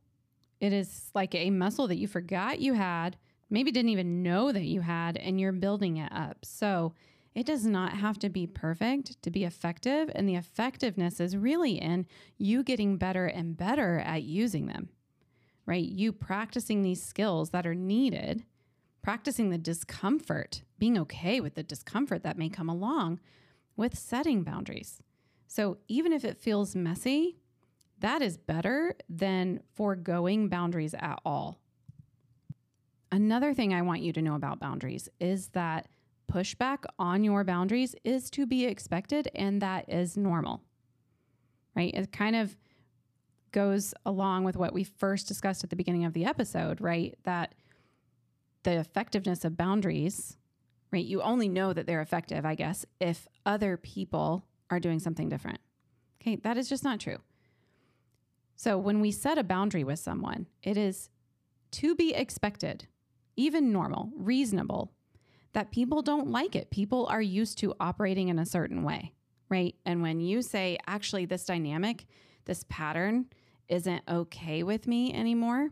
It 0.59 0.71
is 0.71 1.09
like 1.15 1.33
a 1.33 1.49
muscle 1.49 1.87
that 1.87 1.97
you 1.97 2.07
forgot 2.07 2.59
you 2.59 2.73
had, 2.73 3.17
maybe 3.49 3.71
didn't 3.71 3.89
even 3.89 4.21
know 4.21 4.51
that 4.51 4.65
you 4.65 4.81
had, 4.81 5.17
and 5.17 5.41
you're 5.41 5.51
building 5.51 5.97
it 5.97 6.11
up. 6.11 6.45
So 6.45 6.93
it 7.33 7.45
does 7.45 7.65
not 7.65 7.93
have 7.93 8.19
to 8.19 8.29
be 8.29 8.45
perfect 8.45 9.21
to 9.23 9.31
be 9.31 9.43
effective. 9.43 10.11
And 10.13 10.29
the 10.29 10.35
effectiveness 10.35 11.19
is 11.19 11.35
really 11.35 11.79
in 11.79 12.05
you 12.37 12.63
getting 12.63 12.97
better 12.97 13.25
and 13.25 13.57
better 13.57 13.99
at 13.99 14.23
using 14.23 14.67
them, 14.67 14.89
right? 15.65 15.83
You 15.83 16.11
practicing 16.11 16.81
these 16.83 17.01
skills 17.01 17.49
that 17.49 17.65
are 17.65 17.73
needed, 17.75 18.45
practicing 19.01 19.49
the 19.49 19.57
discomfort, 19.57 20.61
being 20.77 20.97
okay 20.99 21.39
with 21.39 21.55
the 21.55 21.63
discomfort 21.63 22.23
that 22.23 22.37
may 22.37 22.49
come 22.49 22.69
along 22.69 23.19
with 23.75 23.97
setting 23.97 24.43
boundaries. 24.43 25.01
So 25.47 25.77
even 25.87 26.13
if 26.13 26.23
it 26.23 26.37
feels 26.37 26.75
messy, 26.75 27.37
that 28.03 28.21
is 28.21 28.37
better 28.37 28.93
than 29.07 29.61
foregoing 29.75 30.49
boundaries 30.49 30.93
at 30.93 31.19
all. 31.25 31.57
Another 33.13 33.53
thing 33.53 33.73
I 33.73 33.81
want 33.81 34.01
you 34.01 34.11
to 34.11 34.21
know 34.21 34.35
about 34.35 34.59
boundaries 34.59 35.07
is 35.21 35.47
that 35.49 35.87
pushback 36.29 36.83
on 36.99 37.23
your 37.23 37.45
boundaries 37.45 37.95
is 38.03 38.29
to 38.31 38.45
be 38.45 38.65
expected 38.65 39.29
and 39.33 39.61
that 39.61 39.87
is 39.87 40.17
normal, 40.17 40.61
right? 41.77 41.93
It 41.93 42.11
kind 42.11 42.35
of 42.35 42.57
goes 43.53 43.93
along 44.05 44.43
with 44.43 44.57
what 44.57 44.73
we 44.73 44.83
first 44.83 45.29
discussed 45.29 45.63
at 45.63 45.69
the 45.69 45.77
beginning 45.77 46.03
of 46.03 46.11
the 46.11 46.25
episode, 46.25 46.81
right? 46.81 47.17
That 47.23 47.55
the 48.63 48.79
effectiveness 48.79 49.45
of 49.45 49.55
boundaries, 49.55 50.35
right? 50.91 51.05
You 51.05 51.21
only 51.21 51.47
know 51.47 51.71
that 51.71 51.87
they're 51.87 52.01
effective, 52.01 52.45
I 52.45 52.55
guess, 52.55 52.85
if 52.99 53.29
other 53.45 53.77
people 53.77 54.43
are 54.69 54.81
doing 54.81 54.99
something 54.99 55.29
different. 55.29 55.59
Okay, 56.21 56.35
that 56.37 56.57
is 56.57 56.67
just 56.67 56.83
not 56.83 56.99
true. 56.99 57.19
So 58.55 58.77
when 58.77 59.01
we 59.01 59.11
set 59.11 59.37
a 59.37 59.43
boundary 59.43 59.83
with 59.83 59.99
someone, 59.99 60.47
it 60.61 60.77
is 60.77 61.09
to 61.71 61.95
be 61.95 62.13
expected, 62.13 62.87
even 63.35 63.71
normal, 63.71 64.11
reasonable, 64.15 64.93
that 65.53 65.71
people 65.71 66.01
don't 66.01 66.29
like 66.29 66.55
it. 66.55 66.71
People 66.71 67.07
are 67.07 67.21
used 67.21 67.57
to 67.59 67.75
operating 67.79 68.29
in 68.29 68.39
a 68.39 68.45
certain 68.45 68.83
way, 68.83 69.13
right? 69.49 69.75
And 69.85 70.01
when 70.01 70.19
you 70.19 70.41
say, 70.41 70.77
actually, 70.87 71.25
this 71.25 71.45
dynamic, 71.45 72.05
this 72.45 72.65
pattern 72.69 73.25
isn't 73.67 74.03
okay 74.09 74.63
with 74.63 74.87
me 74.87 75.13
anymore, 75.13 75.69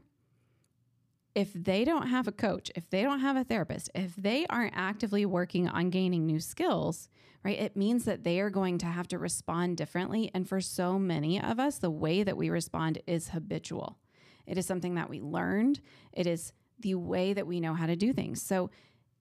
if 1.34 1.54
they 1.54 1.86
don't 1.86 2.08
have 2.08 2.28
a 2.28 2.32
coach, 2.32 2.72
if 2.76 2.90
they 2.90 3.04
don't 3.04 3.22
have 3.22 3.38
a 3.38 3.44
therapist, 3.44 3.90
if 3.96 4.16
they 4.16 4.46
aren't 4.50 4.74
actively 4.76 5.26
working 5.26 5.68
on 5.68 5.90
gaining 5.90 6.26
new 6.26 6.40
skills, 6.40 7.10
right, 7.44 7.60
it 7.60 7.78
means 7.78 8.06
that 8.06 8.24
they 8.24 8.40
are 8.40 8.50
going 8.50 8.78
to 8.80 8.86
have 8.86 9.08
to 9.10 9.18
respond 9.18 9.78
differently. 9.78 10.30
And 10.34 10.48
for 10.48 10.60
so 10.62 11.00
many 11.00 11.42
of 11.42 11.60
us, 11.60 11.78
the 11.78 11.90
way 11.90 12.24
that 12.24 12.38
we 12.38 12.50
respond 12.50 13.02
is 13.08 13.30
habitual. 13.30 13.98
It 14.46 14.58
is 14.58 14.66
something 14.66 14.96
that 14.96 15.10
we 15.10 15.22
learned, 15.22 15.80
it 16.12 16.28
is 16.28 16.52
the 16.80 16.96
way 16.96 17.34
that 17.34 17.48
we 17.48 17.60
know 17.60 17.76
how 17.76 17.86
to 17.86 17.96
do 17.96 18.12
things. 18.12 18.42
So 18.42 18.72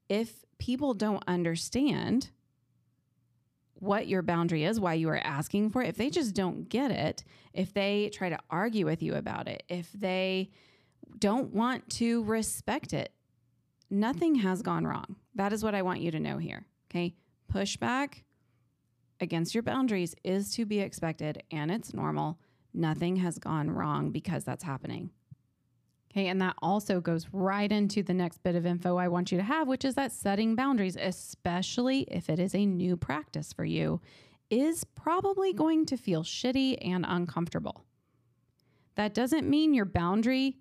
if 0.09 0.45
people 0.59 0.95
don't 0.95 1.23
understand 1.29 2.31
what 3.75 4.09
your 4.09 4.23
boundary 4.23 4.65
is, 4.65 4.81
why 4.81 4.95
you 4.95 5.09
are 5.09 5.19
asking 5.19 5.71
for 5.71 5.83
it, 5.83 5.89
if 5.89 5.97
they 5.97 6.11
just 6.11 6.35
don't 6.35 6.69
get 6.69 6.91
it, 6.91 7.23
if 7.53 7.73
they 7.73 8.11
try 8.13 8.29
to 8.29 8.39
argue 8.51 8.85
with 8.87 9.03
you 9.03 9.15
about 9.15 9.47
it, 9.47 9.63
if 9.69 9.91
they 9.93 10.51
don't 11.19 11.53
want 11.53 11.89
to 11.91 12.25
respect 12.25 12.93
it, 12.93 13.13
nothing 13.91 14.37
has 14.37 14.63
gone 14.63 14.87
wrong. 14.87 15.17
That 15.35 15.53
is 15.53 15.63
what 15.63 15.75
I 15.75 15.83
want 15.83 16.01
you 16.01 16.11
to 16.11 16.21
know 16.21 16.39
here. 16.39 16.65
Okay. 16.91 17.15
Pushback 17.53 18.23
against 19.21 19.55
your 19.55 19.63
boundaries 19.63 20.15
is 20.25 20.55
to 20.55 20.65
be 20.65 20.81
expected 20.81 21.43
and 21.51 21.71
it's 21.71 21.93
normal. 21.93 22.39
Nothing 22.73 23.17
has 23.17 23.39
gone 23.39 23.71
wrong 23.71 24.11
because 24.11 24.45
that's 24.45 24.65
happening. 24.65 25.11
Okay, 26.13 26.27
and 26.27 26.41
that 26.43 26.57
also 26.61 27.01
goes 27.01 27.29
right 27.33 27.71
into 27.71 28.03
the 28.03 28.15
next 28.15 28.43
bit 28.43 28.57
of 28.57 28.67
info 28.67 28.97
I 28.97 29.07
want 29.07 29.31
you 29.31 29.39
to 29.39 29.45
have, 29.45 29.69
which 29.69 29.85
is 29.85 29.95
that 29.95 30.11
setting 30.11 30.57
boundaries, 30.57 30.97
especially 30.97 32.01
if 32.11 32.29
it 32.29 32.41
is 32.41 32.53
a 32.55 32.67
new 32.67 32.97
practice 32.97 33.53
for 33.53 33.65
you, 33.65 34.01
is 34.51 34.83
probably 34.83 35.53
going 35.53 35.87
to 35.87 35.97
feel 35.97 36.25
shitty 36.25 36.79
and 36.85 37.07
uncomfortable. 37.09 37.85
That 38.97 39.15
doesn't 39.15 39.49
mean 39.49 39.73
your 39.73 39.85
boundary 39.85 40.57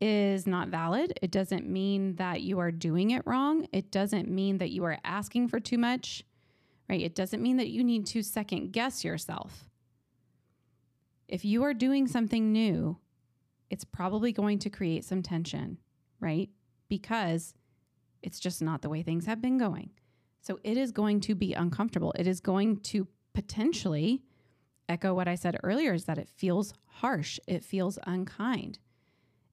is 0.00 0.46
not 0.46 0.68
valid. 0.68 1.12
It 1.20 1.30
doesn't 1.30 1.68
mean 1.68 2.16
that 2.16 2.40
you 2.40 2.58
are 2.58 2.70
doing 2.70 3.10
it 3.10 3.22
wrong. 3.26 3.66
It 3.72 3.90
doesn't 3.90 4.28
mean 4.28 4.58
that 4.58 4.70
you 4.70 4.84
are 4.84 4.98
asking 5.04 5.48
for 5.48 5.60
too 5.60 5.78
much, 5.78 6.24
right? 6.88 7.00
It 7.00 7.14
doesn't 7.14 7.42
mean 7.42 7.58
that 7.58 7.68
you 7.68 7.84
need 7.84 8.06
to 8.06 8.22
second 8.22 8.72
guess 8.72 9.04
yourself. 9.04 9.68
If 11.28 11.44
you 11.44 11.62
are 11.64 11.74
doing 11.74 12.06
something 12.06 12.50
new, 12.50 12.96
it's 13.68 13.84
probably 13.84 14.32
going 14.32 14.58
to 14.60 14.70
create 14.70 15.04
some 15.04 15.22
tension, 15.22 15.78
right? 16.18 16.48
Because 16.88 17.54
it's 18.22 18.40
just 18.40 18.62
not 18.62 18.82
the 18.82 18.88
way 18.88 19.02
things 19.02 19.26
have 19.26 19.40
been 19.40 19.58
going. 19.58 19.90
So 20.40 20.58
it 20.64 20.76
is 20.76 20.90
going 20.90 21.20
to 21.20 21.34
be 21.34 21.52
uncomfortable. 21.52 22.12
It 22.18 22.26
is 22.26 22.40
going 22.40 22.78
to 22.80 23.06
potentially 23.34 24.22
echo 24.88 25.14
what 25.14 25.28
I 25.28 25.36
said 25.36 25.58
earlier 25.62 25.94
is 25.94 26.06
that 26.06 26.18
it 26.18 26.28
feels 26.28 26.74
harsh, 26.86 27.38
it 27.46 27.62
feels 27.62 27.98
unkind. 28.06 28.78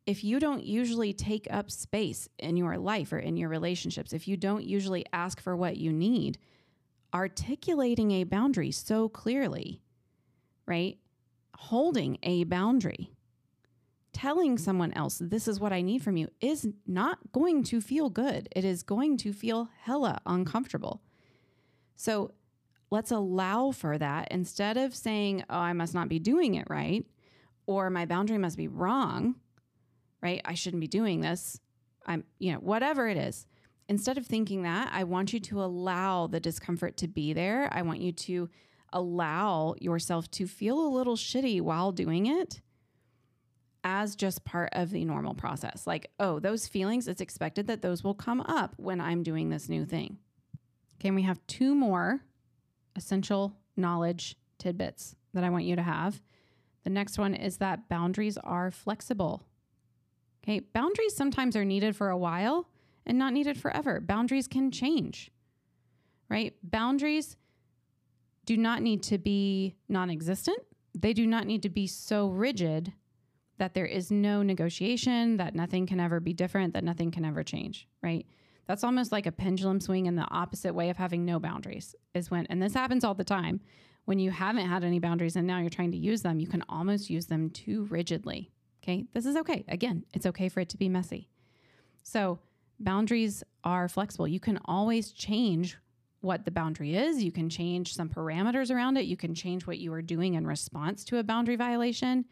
If 0.08 0.24
you 0.24 0.39
don't 0.39 0.63
usually 0.63 1.13
take 1.13 1.48
up 1.52 1.70
space 1.70 2.28
in 2.39 2.58
your 2.58 2.78
life 2.78 3.13
or 3.13 3.20
in 3.20 3.38
your 3.38 3.50
relationships, 3.50 4.13
if 4.13 4.28
you 4.28 4.38
don't 4.38 4.63
usually 4.63 5.06
ask 5.13 5.39
for 5.39 5.56
what 5.56 5.78
you 5.78 5.93
need, 5.93 6.39
articulating 7.13 8.12
a 8.12 8.24
boundary 8.24 8.72
so 8.72 9.10
clearly, 9.10 9.82
right? 10.65 10.98
Holding 11.56 12.17
a 12.24 12.46
boundary 12.46 13.12
telling 14.13 14.58
someone 14.58 14.91
else, 14.93 15.22
this 15.22 15.48
is 15.48 15.60
what 15.60 15.72
I 15.72 15.82
need 15.82 16.02
from 16.02 16.17
you, 16.17 16.28
is 16.41 16.67
not 16.88 17.20
going 17.32 17.63
to 17.65 17.80
feel 17.80 18.10
good. 18.10 18.50
It 18.56 18.65
is 18.65 18.82
going 18.82 19.17
to 19.17 19.32
feel 19.32 19.70
hella 19.82 20.22
uncomfortable. 20.26 21.04
So 21.96 22.32
let's 22.89 23.12
allow 23.12 23.72
for 23.72 23.98
that 24.00 24.30
instead 24.32 24.76
of 24.76 24.96
saying, 24.96 25.43
oh, 25.50 25.60
I 25.60 25.74
must 25.74 25.93
not 25.93 26.10
be 26.10 26.17
doing 26.17 26.56
it 26.56 26.65
right, 26.67 27.06
or 27.67 27.91
my 27.91 28.06
boundary 28.06 28.39
must 28.39 28.58
be 28.58 28.67
wrong, 28.67 29.36
right? 30.21 30.41
I 30.45 30.53
shouldn't 30.53 30.82
be 30.82 30.88
doing 30.88 31.21
this. 31.21 31.60
I'm, 32.06 32.23
you 32.39 32.53
know, 32.53 32.60
whatever 32.60 33.08
it 33.08 33.17
is. 33.17 33.45
Instead 33.89 34.17
of 34.17 34.25
thinking 34.25 34.63
that, 34.63 34.89
I 34.91 35.03
want 35.03 35.34
you 35.34 35.39
to 35.39 35.62
allow 35.62 36.27
the 36.27 36.39
discomfort 36.39 36.97
to 36.97 37.08
be 37.08 37.34
there. 37.34 37.69
I 37.71 37.82
want 37.84 38.01
you 38.01 38.12
to 38.12 38.49
allow 38.93 39.75
yourself 39.80 40.30
to 40.32 40.47
feel 40.47 40.80
a 40.80 40.89
little 40.89 41.15
shitty 41.15 41.62
while 41.62 41.91
doing 41.91 42.25
it 42.25 42.62
as 43.84 44.15
just 44.15 44.43
part 44.43 44.69
of 44.73 44.89
the 44.89 45.06
normal 45.06 45.34
process. 45.34 45.88
Like, 45.88 46.12
oh, 46.19 46.39
those 46.39 46.67
feelings, 46.67 47.08
it's 47.08 47.21
expected 47.21 47.67
that 47.67 47.82
those 47.82 48.03
will 48.03 48.13
come 48.13 48.41
up 48.41 48.73
when 48.77 48.99
I'm 48.99 49.23
doing 49.23 49.49
this 49.49 49.69
new 49.69 49.86
thing. 49.86 50.17
Okay, 50.99 51.12
we 51.12 51.21
have 51.21 51.45
two 51.47 51.75
more 51.75 52.21
essential 52.95 53.56
knowledge 53.77 54.36
tidbits 54.58 55.15
that 55.34 55.43
I 55.43 55.49
want 55.49 55.65
you 55.65 55.75
to 55.75 55.84
have. 55.84 56.21
The 56.84 56.89
next 56.89 57.17
one 57.17 57.34
is 57.34 57.58
that 57.58 57.88
boundaries 57.88 58.38
are 58.38 58.71
flexible. 58.71 59.45
Okay, 60.47 60.60
boundaries 60.60 61.13
sometimes 61.13 61.57
are 61.57 61.65
needed 61.65 61.95
for 61.95 62.10
a 62.10 62.17
while 62.17 62.69
and 63.05 63.17
not 63.17 63.33
needed 63.33 63.60
forever. 63.60 63.99
Boundaries 63.99 64.47
can 64.47 64.71
change, 64.71 65.29
right? 66.29 66.53
Boundaries 66.63 67.36
do 68.45 68.55
not 68.55 68.81
need 68.81 69.03
to 69.03 69.17
be 69.17 69.75
non 69.89 70.10
existent, 70.10 70.60
they 70.95 71.12
do 71.12 71.27
not 71.27 71.45
need 71.45 71.63
to 71.63 71.69
be 71.69 71.86
so 71.86 72.29
rigid 72.29 72.93
that 73.57 73.73
there 73.73 73.86
is 73.86 74.10
no 74.10 74.41
negotiation, 74.41 75.36
that 75.38 75.53
nothing 75.53 75.86
can 75.86 75.99
ever 75.99 76.19
be 76.21 76.31
different, 76.31 76.73
that 76.73 76.83
nothing 76.83 77.12
can 77.12 77.25
ever 77.25 77.43
change, 77.43 77.88
right? 78.01 78.25
That's 78.67 78.83
almost 78.83 79.12
like 79.12 79.25
a 79.25 79.31
pendulum 79.31 79.81
swing 79.81 80.05
in 80.05 80.15
the 80.15 80.27
opposite 80.29 80.73
way 80.73 80.89
of 80.89 80.97
having 80.97 81.25
no 81.25 81.39
boundaries, 81.39 81.93
is 82.13 82.31
when, 82.31 82.45
and 82.45 82.62
this 82.62 82.73
happens 82.73 83.03
all 83.03 83.15
the 83.15 83.23
time, 83.23 83.60
when 84.05 84.19
you 84.19 84.31
haven't 84.31 84.67
had 84.67 84.86
any 84.86 84.99
boundaries 84.99 85.36
and 85.36 85.45
now 85.45 85.60
you're 85.60 85.69
trying 85.69 85.91
to 85.91 85.97
use 85.97 86.21
them, 86.21 86.39
you 86.39 86.47
can 86.47 86.63
almost 86.69 87.10
use 87.10 87.25
them 87.25 87.49
too 87.49 87.86
rigidly. 87.89 88.51
Okay. 88.88 89.06
This 89.13 89.26
is 89.26 89.36
okay. 89.36 89.65
Again, 89.67 90.06
it's 90.13 90.26
okay 90.26 90.47
for 90.47 90.62
it 90.62 90.69
to 90.69 90.78
be 90.78 90.88
messy. 90.88 91.28
So, 92.04 92.39
boundaries 92.80 93.43
are 93.63 93.89
flexible. 93.89 94.28
You 94.28 94.39
can 94.39 94.60
always 94.63 95.12
change 95.12 95.78
what 96.21 96.45
the 96.45 96.52
boundary 96.52 96.95
is. 96.95 97.21
You 97.21 97.32
can 97.32 97.50
change 97.50 97.93
some 97.93 98.10
parameters 98.10 98.73
around 98.73 98.97
it. 98.97 99.06
You 99.06 99.17
can 99.17 99.36
change 99.36 99.67
what 99.67 99.78
you 99.78 99.91
are 99.91 100.02
doing 100.02 100.36
in 100.36 100.47
response 100.47 101.04
to 101.06 101.17
a 101.17 101.23
boundary 101.23 101.58
violation. 101.58 102.26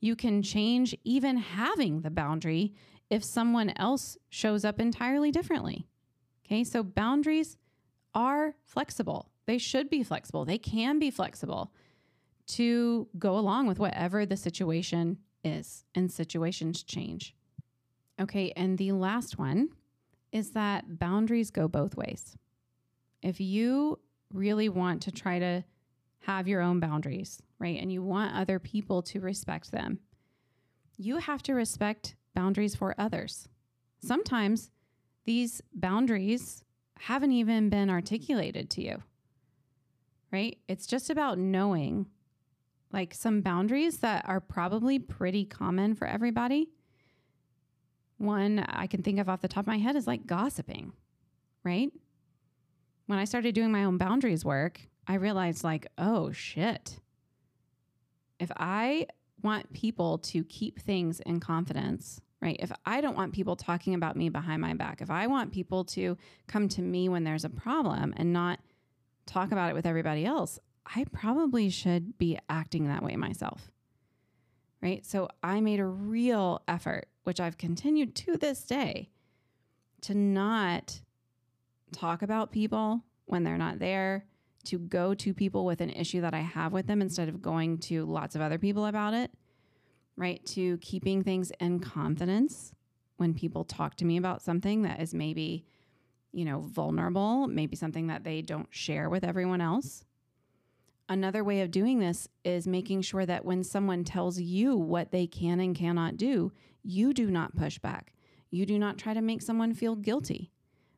You 0.00 0.14
can 0.14 0.42
change 0.42 0.94
even 1.04 1.38
having 1.38 2.02
the 2.02 2.10
boundary 2.10 2.74
if 3.08 3.24
someone 3.24 3.72
else 3.76 4.18
shows 4.28 4.64
up 4.64 4.80
entirely 4.80 5.30
differently. 5.30 5.86
Okay, 6.44 6.62
so 6.62 6.82
boundaries 6.82 7.56
are 8.14 8.54
flexible. 8.64 9.30
They 9.46 9.58
should 9.58 9.88
be 9.88 10.02
flexible. 10.02 10.44
They 10.44 10.58
can 10.58 10.98
be 10.98 11.10
flexible 11.10 11.72
to 12.48 13.08
go 13.18 13.38
along 13.38 13.66
with 13.66 13.78
whatever 13.78 14.26
the 14.26 14.36
situation 14.36 15.18
is, 15.44 15.84
and 15.94 16.10
situations 16.10 16.82
change. 16.82 17.34
Okay, 18.20 18.52
and 18.56 18.78
the 18.78 18.92
last 18.92 19.38
one 19.38 19.70
is 20.30 20.50
that 20.52 20.98
boundaries 20.98 21.50
go 21.50 21.68
both 21.68 21.96
ways. 21.96 22.36
If 23.22 23.40
you 23.40 23.98
really 24.32 24.68
want 24.68 25.02
to 25.02 25.12
try 25.12 25.38
to 25.38 25.64
have 26.20 26.48
your 26.48 26.60
own 26.60 26.80
boundaries, 26.80 27.42
right? 27.58 27.80
And 27.80 27.92
you 27.92 28.02
want 28.02 28.34
other 28.34 28.58
people 28.58 29.02
to 29.02 29.20
respect 29.20 29.70
them. 29.70 29.98
You 30.96 31.18
have 31.18 31.42
to 31.44 31.54
respect 31.54 32.14
boundaries 32.34 32.74
for 32.76 32.94
others. 32.96 33.48
Sometimes 33.98 34.70
these 35.24 35.60
boundaries 35.74 36.64
haven't 36.98 37.32
even 37.32 37.68
been 37.68 37.90
articulated 37.90 38.70
to 38.70 38.82
you, 38.82 39.02
right? 40.32 40.58
It's 40.68 40.86
just 40.86 41.10
about 41.10 41.38
knowing 41.38 42.06
like 42.92 43.14
some 43.14 43.40
boundaries 43.40 43.98
that 43.98 44.24
are 44.28 44.40
probably 44.40 44.98
pretty 44.98 45.44
common 45.44 45.94
for 45.94 46.06
everybody. 46.06 46.68
One 48.18 48.60
I 48.60 48.86
can 48.86 49.02
think 49.02 49.18
of 49.18 49.28
off 49.28 49.40
the 49.40 49.48
top 49.48 49.64
of 49.64 49.66
my 49.66 49.78
head 49.78 49.96
is 49.96 50.06
like 50.06 50.26
gossiping, 50.26 50.92
right? 51.64 51.90
When 53.06 53.18
I 53.18 53.24
started 53.24 53.54
doing 53.54 53.72
my 53.72 53.84
own 53.84 53.98
boundaries 53.98 54.44
work, 54.44 54.80
I 55.06 55.14
realized, 55.14 55.64
like, 55.64 55.88
oh 55.98 56.30
shit, 56.30 57.00
if 58.38 58.50
I 58.56 59.06
want 59.42 59.72
people 59.72 60.18
to 60.18 60.44
keep 60.44 60.80
things 60.80 61.20
in 61.20 61.40
confidence, 61.40 62.20
right? 62.40 62.56
If 62.60 62.70
I 62.86 63.00
don't 63.00 63.16
want 63.16 63.32
people 63.32 63.56
talking 63.56 63.94
about 63.94 64.16
me 64.16 64.28
behind 64.28 64.62
my 64.62 64.74
back, 64.74 65.00
if 65.00 65.10
I 65.10 65.26
want 65.26 65.52
people 65.52 65.84
to 65.86 66.16
come 66.46 66.68
to 66.70 66.82
me 66.82 67.08
when 67.08 67.24
there's 67.24 67.44
a 67.44 67.50
problem 67.50 68.14
and 68.16 68.32
not 68.32 68.60
talk 69.26 69.50
about 69.52 69.70
it 69.70 69.74
with 69.74 69.86
everybody 69.86 70.24
else, 70.24 70.58
I 70.86 71.04
probably 71.12 71.70
should 71.70 72.18
be 72.18 72.38
acting 72.48 72.88
that 72.88 73.02
way 73.02 73.16
myself. 73.16 73.70
Right? 74.82 75.04
So 75.06 75.28
I 75.42 75.60
made 75.60 75.78
a 75.78 75.86
real 75.86 76.62
effort, 76.66 77.06
which 77.24 77.38
I've 77.38 77.56
continued 77.56 78.14
to 78.16 78.36
this 78.36 78.62
day, 78.64 79.10
to 80.02 80.14
not 80.14 81.00
talk 81.92 82.22
about 82.22 82.50
people 82.50 83.04
when 83.26 83.44
they're 83.44 83.58
not 83.58 83.78
there, 83.78 84.26
to 84.64 84.78
go 84.78 85.14
to 85.14 85.34
people 85.34 85.64
with 85.64 85.80
an 85.80 85.90
issue 85.90 86.20
that 86.20 86.34
I 86.34 86.40
have 86.40 86.72
with 86.72 86.86
them 86.86 87.00
instead 87.00 87.28
of 87.28 87.42
going 87.42 87.78
to 87.78 88.04
lots 88.04 88.34
of 88.34 88.40
other 88.40 88.58
people 88.58 88.86
about 88.86 89.14
it, 89.14 89.30
right? 90.16 90.44
To 90.46 90.78
keeping 90.78 91.22
things 91.22 91.52
in 91.60 91.80
confidence 91.80 92.72
when 93.16 93.34
people 93.34 93.64
talk 93.64 93.96
to 93.96 94.04
me 94.04 94.16
about 94.16 94.42
something 94.42 94.82
that 94.82 95.00
is 95.00 95.14
maybe, 95.14 95.64
you 96.32 96.44
know, 96.44 96.60
vulnerable, 96.60 97.46
maybe 97.46 97.76
something 97.76 98.08
that 98.08 98.24
they 98.24 98.42
don't 98.42 98.68
share 98.70 99.08
with 99.08 99.22
everyone 99.22 99.60
else. 99.60 100.04
Another 101.08 101.44
way 101.44 101.60
of 101.60 101.70
doing 101.70 101.98
this 101.98 102.28
is 102.44 102.66
making 102.66 103.02
sure 103.02 103.26
that 103.26 103.44
when 103.44 103.64
someone 103.64 104.04
tells 104.04 104.40
you 104.40 104.76
what 104.76 105.10
they 105.10 105.26
can 105.26 105.60
and 105.60 105.74
cannot 105.74 106.16
do, 106.16 106.52
you 106.82 107.12
do 107.12 107.30
not 107.30 107.56
push 107.56 107.78
back. 107.78 108.14
You 108.50 108.66
do 108.66 108.78
not 108.78 108.98
try 108.98 109.14
to 109.14 109.20
make 109.20 109.42
someone 109.42 109.74
feel 109.74 109.96
guilty, 109.96 110.50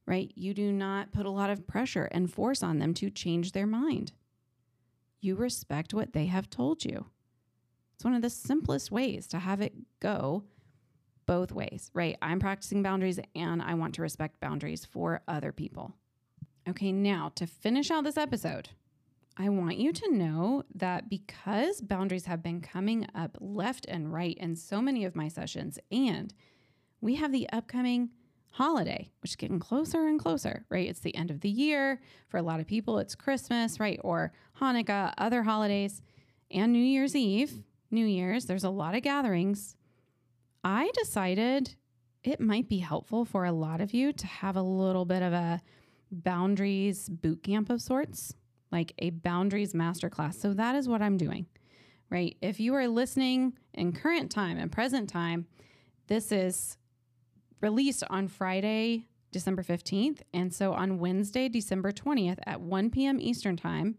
right? 0.07 0.31
You 0.35 0.55
do 0.55 0.73
not 0.73 1.13
put 1.13 1.27
a 1.27 1.31
lot 1.31 1.51
of 1.51 1.67
pressure 1.67 2.05
and 2.11 2.33
force 2.33 2.63
on 2.63 2.79
them 2.79 2.95
to 2.95 3.11
change 3.11 3.53
their 3.53 3.67
mind. 3.67 4.13
You 5.21 5.35
respect 5.37 5.95
what 5.95 6.13
they 6.13 6.27
have 6.27 6.51
told 6.51 6.85
you. 6.85 7.07
It's 7.95 8.05
one 8.05 8.15
of 8.15 8.23
the 8.23 8.31
simplest 8.31 8.91
ways 8.91 9.27
to 9.29 9.39
have 9.39 9.61
it 9.61 9.75
go 10.01 10.45
both 11.27 11.53
ways, 11.53 11.91
right? 11.95 12.19
I'm 12.21 12.41
practicing 12.41 12.83
boundaries 12.83 13.19
and 13.35 13.63
I 13.63 13.75
want 13.75 13.95
to 13.95 14.03
respect 14.03 14.41
boundaries 14.41 14.85
for 14.85 15.23
other 15.27 15.53
people. 15.53 15.95
Okay, 16.69 16.93
now 16.93 17.31
to 17.37 17.47
finish 17.47 17.91
out 17.91 18.05
this 18.05 18.17
episode, 18.17 18.71
I 19.37 19.49
want 19.49 19.79
you 19.79 19.93
to 19.93 20.13
know 20.13 20.63
that 20.77 21.09
because 21.11 21.81
boundaries 21.81 22.27
have 22.27 22.43
been 22.43 22.61
coming 22.61 23.07
up 23.17 23.37
left 23.41 23.85
and 23.89 24.13
right 24.13 24.37
in 24.39 24.55
so 24.55 24.81
many 24.81 25.05
of 25.05 25.17
my 25.17 25.27
sessions, 25.27 25.79
and 25.91 26.33
we 27.01 27.17
have 27.17 27.33
the 27.33 27.49
upcoming 27.53 28.11
holiday, 28.51 29.11
which 29.21 29.33
is 29.33 29.37
getting 29.37 29.59
closer 29.59 30.07
and 30.07 30.21
closer, 30.21 30.65
right? 30.69 30.89
It's 30.89 31.01
the 31.01 31.17
end 31.17 31.33
of 31.33 31.41
the 31.41 31.49
year. 31.49 32.01
For 32.29 32.37
a 32.39 32.43
lot 32.43 32.61
of 32.61 32.69
people, 32.69 33.01
it's 33.01 33.17
Christmas, 33.17 33.81
right? 33.81 33.99
Or 34.05 34.33
Hanukkah, 34.61 35.13
other 35.19 35.43
holidays, 35.43 36.01
and 36.53 36.73
New 36.73 36.79
Year's 36.79 37.17
Eve, 37.17 37.65
New 37.91 38.07
Year's. 38.07 38.45
There's 38.45 38.63
a 38.63 38.71
lot 38.71 38.95
of 38.95 39.03
gatherings. 39.03 39.75
I 40.63 40.93
decided 40.95 41.75
it 42.23 42.41
might 42.41 42.69
be 42.69 42.79
helpful 42.79 43.25
for 43.25 43.45
a 43.45 43.53
lot 43.53 43.81
of 43.81 43.93
you 43.93 44.13
to 44.13 44.27
have 44.29 44.55
a 44.55 44.63
little 44.63 45.05
bit 45.05 45.23
of 45.23 45.33
a 45.33 45.61
boundaries 46.13 47.09
boot 47.09 47.43
camp 47.43 47.69
of 47.69 47.83
sorts 47.83 48.33
like 48.75 48.93
a 48.99 49.11
boundaries 49.11 49.73
masterclass. 49.73 50.35
So 50.35 50.53
that 50.53 50.75
is 50.75 50.89
what 50.89 51.01
I'm 51.01 51.17
doing, 51.17 51.47
right? 52.11 52.37
If 52.43 52.59
you 52.61 52.75
are 52.75 52.89
listening 52.89 53.55
in 53.73 53.93
current 53.93 54.31
time 54.31 54.59
and 54.59 54.71
present 54.71 55.09
time, 55.09 55.47
this 56.09 56.33
is 56.33 56.77
released 57.61 58.03
on 58.11 58.29
Friday, 58.29 59.07
December 59.31 59.63
15th. 59.63 60.21
And 60.35 60.53
so 60.53 60.73
on 60.73 60.99
Wednesday, 60.99 61.49
December 61.49 61.93
20th 61.93 62.39
at 62.47 62.61
1 62.61 62.91
p.m. 62.91 63.19
Eastern 63.21 63.57
Time, 63.57 63.97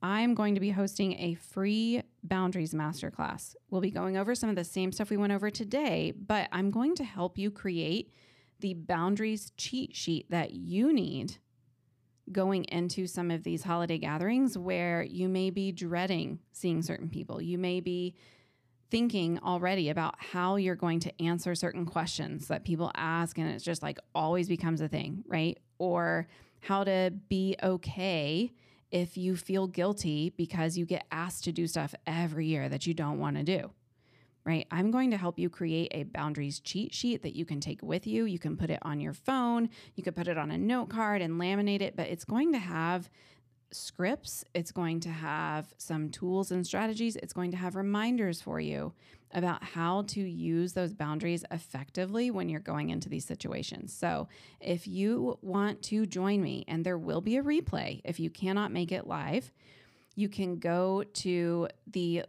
I'm 0.00 0.34
going 0.34 0.54
to 0.54 0.60
be 0.60 0.70
hosting 0.70 1.18
a 1.18 1.34
free 1.34 2.02
boundaries 2.22 2.74
masterclass. 2.74 3.56
We'll 3.70 3.80
be 3.80 3.90
going 3.90 4.16
over 4.16 4.34
some 4.34 4.50
of 4.50 4.56
the 4.56 4.64
same 4.64 4.92
stuff 4.92 5.10
we 5.10 5.16
went 5.16 5.32
over 5.32 5.50
today, 5.50 6.12
but 6.16 6.48
I'm 6.52 6.70
going 6.70 6.94
to 6.96 7.04
help 7.04 7.38
you 7.38 7.50
create 7.50 8.12
the 8.60 8.74
boundaries 8.74 9.50
cheat 9.56 9.96
sheet 9.96 10.30
that 10.30 10.52
you 10.52 10.92
need 10.92 11.38
going 12.32 12.64
into 12.64 13.06
some 13.06 13.30
of 13.30 13.42
these 13.44 13.62
holiday 13.62 13.98
gatherings 13.98 14.56
where 14.56 15.02
you 15.02 15.28
may 15.28 15.50
be 15.50 15.72
dreading 15.72 16.38
seeing 16.52 16.82
certain 16.82 17.08
people. 17.08 17.40
You 17.40 17.58
may 17.58 17.80
be 17.80 18.14
thinking 18.90 19.38
already 19.40 19.88
about 19.88 20.14
how 20.18 20.56
you're 20.56 20.74
going 20.76 21.00
to 21.00 21.22
answer 21.22 21.54
certain 21.54 21.84
questions 21.84 22.48
that 22.48 22.64
people 22.64 22.90
ask, 22.94 23.38
and 23.38 23.50
it's 23.50 23.64
just 23.64 23.82
like 23.82 23.98
always 24.14 24.48
becomes 24.48 24.80
a 24.80 24.88
thing, 24.88 25.24
right? 25.26 25.58
Or 25.78 26.28
how 26.60 26.84
to 26.84 27.12
be 27.28 27.56
okay 27.62 28.52
if 28.90 29.16
you 29.16 29.36
feel 29.36 29.66
guilty 29.66 30.30
because 30.36 30.78
you 30.78 30.86
get 30.86 31.04
asked 31.10 31.44
to 31.44 31.52
do 31.52 31.66
stuff 31.66 31.94
every 32.06 32.46
year 32.46 32.68
that 32.68 32.86
you 32.86 32.94
don't 32.94 33.18
want 33.18 33.36
to 33.36 33.42
do 33.42 33.70
right? 34.44 34.66
I'm 34.70 34.90
going 34.90 35.10
to 35.10 35.16
help 35.16 35.38
you 35.38 35.48
create 35.48 35.88
a 35.92 36.02
boundaries 36.04 36.60
cheat 36.60 36.94
sheet 36.94 37.22
that 37.22 37.34
you 37.34 37.44
can 37.44 37.60
take 37.60 37.82
with 37.82 38.06
you. 38.06 38.24
You 38.24 38.38
can 38.38 38.56
put 38.56 38.70
it 38.70 38.78
on 38.82 39.00
your 39.00 39.14
phone, 39.14 39.70
you 39.94 40.02
could 40.02 40.16
put 40.16 40.28
it 40.28 40.38
on 40.38 40.50
a 40.50 40.58
note 40.58 40.90
card 40.90 41.22
and 41.22 41.40
laminate 41.40 41.80
it, 41.80 41.96
but 41.96 42.08
it's 42.08 42.24
going 42.24 42.52
to 42.52 42.58
have 42.58 43.08
scripts, 43.72 44.44
it's 44.54 44.70
going 44.70 45.00
to 45.00 45.08
have 45.08 45.74
some 45.78 46.10
tools 46.10 46.50
and 46.50 46.66
strategies, 46.66 47.16
it's 47.16 47.32
going 47.32 47.50
to 47.50 47.56
have 47.56 47.74
reminders 47.74 48.40
for 48.40 48.60
you 48.60 48.92
about 49.32 49.64
how 49.64 50.02
to 50.02 50.20
use 50.20 50.74
those 50.74 50.92
boundaries 50.92 51.44
effectively 51.50 52.30
when 52.30 52.48
you're 52.48 52.60
going 52.60 52.90
into 52.90 53.08
these 53.08 53.24
situations. 53.24 53.92
So, 53.92 54.28
if 54.60 54.86
you 54.86 55.38
want 55.42 55.82
to 55.84 56.06
join 56.06 56.40
me, 56.40 56.64
and 56.68 56.84
there 56.84 56.98
will 56.98 57.20
be 57.20 57.36
a 57.36 57.42
replay 57.42 58.00
if 58.04 58.20
you 58.20 58.30
cannot 58.30 58.70
make 58.70 58.92
it 58.92 59.08
live, 59.08 59.50
you 60.14 60.28
can 60.28 60.58
go 60.58 61.02
to 61.14 61.68
the 61.88 62.24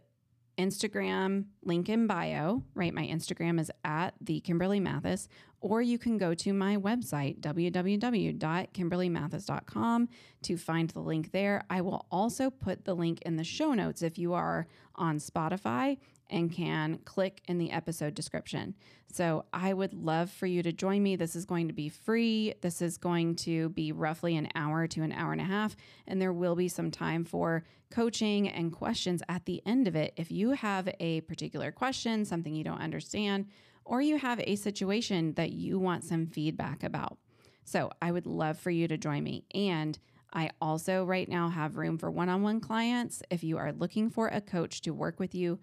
Instagram 0.58 1.44
link 1.62 1.88
in 1.88 2.06
bio, 2.06 2.62
right? 2.74 2.94
My 2.94 3.06
Instagram 3.06 3.60
is 3.60 3.70
at 3.84 4.14
the 4.20 4.40
Kimberly 4.40 4.80
Mathis, 4.80 5.28
or 5.66 5.82
you 5.82 5.98
can 5.98 6.16
go 6.16 6.32
to 6.32 6.52
my 6.52 6.76
website, 6.76 7.40
www.kimberlymathis.com, 7.40 10.08
to 10.42 10.56
find 10.56 10.90
the 10.90 11.00
link 11.00 11.32
there. 11.32 11.64
I 11.68 11.80
will 11.80 12.06
also 12.08 12.50
put 12.50 12.84
the 12.84 12.94
link 12.94 13.20
in 13.22 13.34
the 13.34 13.42
show 13.42 13.74
notes 13.74 14.00
if 14.00 14.16
you 14.16 14.34
are 14.34 14.68
on 14.94 15.18
Spotify 15.18 15.98
and 16.30 16.52
can 16.52 16.98
click 16.98 17.42
in 17.48 17.58
the 17.58 17.72
episode 17.72 18.14
description. 18.14 18.76
So 19.12 19.44
I 19.52 19.72
would 19.72 19.92
love 19.92 20.30
for 20.30 20.46
you 20.46 20.62
to 20.62 20.72
join 20.72 21.02
me. 21.02 21.16
This 21.16 21.34
is 21.34 21.44
going 21.44 21.66
to 21.66 21.74
be 21.74 21.88
free. 21.88 22.54
This 22.60 22.80
is 22.80 22.96
going 22.96 23.34
to 23.36 23.70
be 23.70 23.90
roughly 23.90 24.36
an 24.36 24.48
hour 24.54 24.86
to 24.86 25.02
an 25.02 25.10
hour 25.10 25.32
and 25.32 25.40
a 25.40 25.44
half. 25.44 25.74
And 26.06 26.22
there 26.22 26.32
will 26.32 26.54
be 26.54 26.68
some 26.68 26.92
time 26.92 27.24
for 27.24 27.64
coaching 27.90 28.48
and 28.48 28.72
questions 28.72 29.20
at 29.28 29.46
the 29.46 29.62
end 29.66 29.88
of 29.88 29.96
it. 29.96 30.12
If 30.16 30.30
you 30.30 30.50
have 30.50 30.88
a 31.00 31.22
particular 31.22 31.72
question, 31.72 32.24
something 32.24 32.54
you 32.54 32.62
don't 32.62 32.80
understand, 32.80 33.46
or 33.86 34.02
you 34.02 34.18
have 34.18 34.40
a 34.40 34.56
situation 34.56 35.32
that 35.34 35.52
you 35.52 35.78
want 35.78 36.04
some 36.04 36.26
feedback 36.26 36.82
about. 36.82 37.16
So 37.64 37.90
I 38.02 38.12
would 38.12 38.26
love 38.26 38.58
for 38.58 38.70
you 38.70 38.86
to 38.88 38.98
join 38.98 39.22
me. 39.22 39.44
And 39.54 39.98
I 40.32 40.50
also 40.60 41.04
right 41.04 41.28
now 41.28 41.48
have 41.48 41.76
room 41.76 41.96
for 41.96 42.10
one 42.10 42.28
on 42.28 42.42
one 42.42 42.60
clients. 42.60 43.22
If 43.30 43.42
you 43.42 43.56
are 43.58 43.72
looking 43.72 44.10
for 44.10 44.28
a 44.28 44.40
coach 44.40 44.82
to 44.82 44.90
work 44.92 45.18
with 45.18 45.34
you 45.34 45.58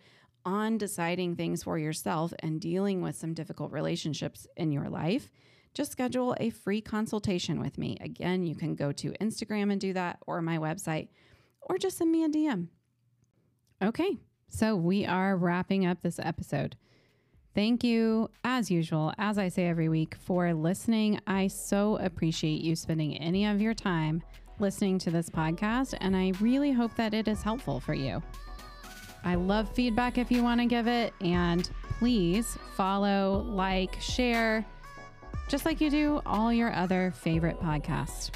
on 0.45 0.77
deciding 0.77 1.35
things 1.35 1.63
for 1.63 1.77
yourself 1.77 2.33
and 2.39 2.59
dealing 2.59 3.01
with 3.01 3.15
some 3.15 3.33
difficult 3.33 3.71
relationships 3.71 4.47
in 4.57 4.71
your 4.71 4.89
life, 4.89 5.29
just 5.73 5.91
schedule 5.91 6.35
a 6.39 6.49
free 6.49 6.81
consultation 6.81 7.59
with 7.59 7.77
me. 7.77 7.97
Again, 7.99 8.43
you 8.43 8.55
can 8.55 8.75
go 8.75 8.91
to 8.93 9.11
Instagram 9.21 9.71
and 9.71 9.81
do 9.81 9.93
that 9.93 10.19
or 10.27 10.41
my 10.41 10.57
website, 10.57 11.09
or 11.61 11.77
just 11.77 11.97
send 11.97 12.11
me 12.11 12.23
a 12.23 12.29
DM. 12.29 12.67
Okay, 13.81 14.17
so 14.49 14.75
we 14.75 15.05
are 15.05 15.35
wrapping 15.35 15.85
up 15.85 16.01
this 16.01 16.19
episode. 16.19 16.75
Thank 17.55 17.83
you, 17.83 18.31
as 18.43 18.71
usual, 18.71 19.13
as 19.19 19.37
I 19.37 19.47
say 19.47 19.67
every 19.67 19.87
week, 19.87 20.15
for 20.15 20.53
listening. 20.53 21.19
I 21.27 21.47
so 21.47 21.97
appreciate 21.97 22.61
you 22.61 22.75
spending 22.75 23.15
any 23.17 23.45
of 23.45 23.61
your 23.61 23.75
time 23.75 24.23
listening 24.59 24.97
to 24.99 25.11
this 25.11 25.29
podcast, 25.29 25.93
and 26.01 26.15
I 26.15 26.33
really 26.39 26.71
hope 26.71 26.95
that 26.95 27.13
it 27.13 27.27
is 27.27 27.43
helpful 27.43 27.79
for 27.79 27.93
you. 27.93 28.23
I 29.23 29.35
love 29.35 29.69
feedback 29.69 30.17
if 30.17 30.31
you 30.31 30.43
want 30.43 30.61
to 30.61 30.65
give 30.65 30.87
it. 30.87 31.13
And 31.21 31.69
please 31.99 32.57
follow, 32.75 33.45
like, 33.47 34.01
share, 34.01 34.65
just 35.47 35.65
like 35.65 35.79
you 35.79 35.89
do 35.89 36.21
all 36.25 36.51
your 36.51 36.73
other 36.73 37.13
favorite 37.15 37.59
podcasts. 37.61 38.31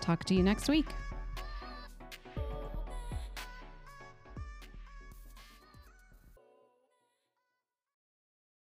Talk 0.00 0.24
to 0.24 0.34
you 0.34 0.42
next 0.42 0.68
week. 0.68 0.86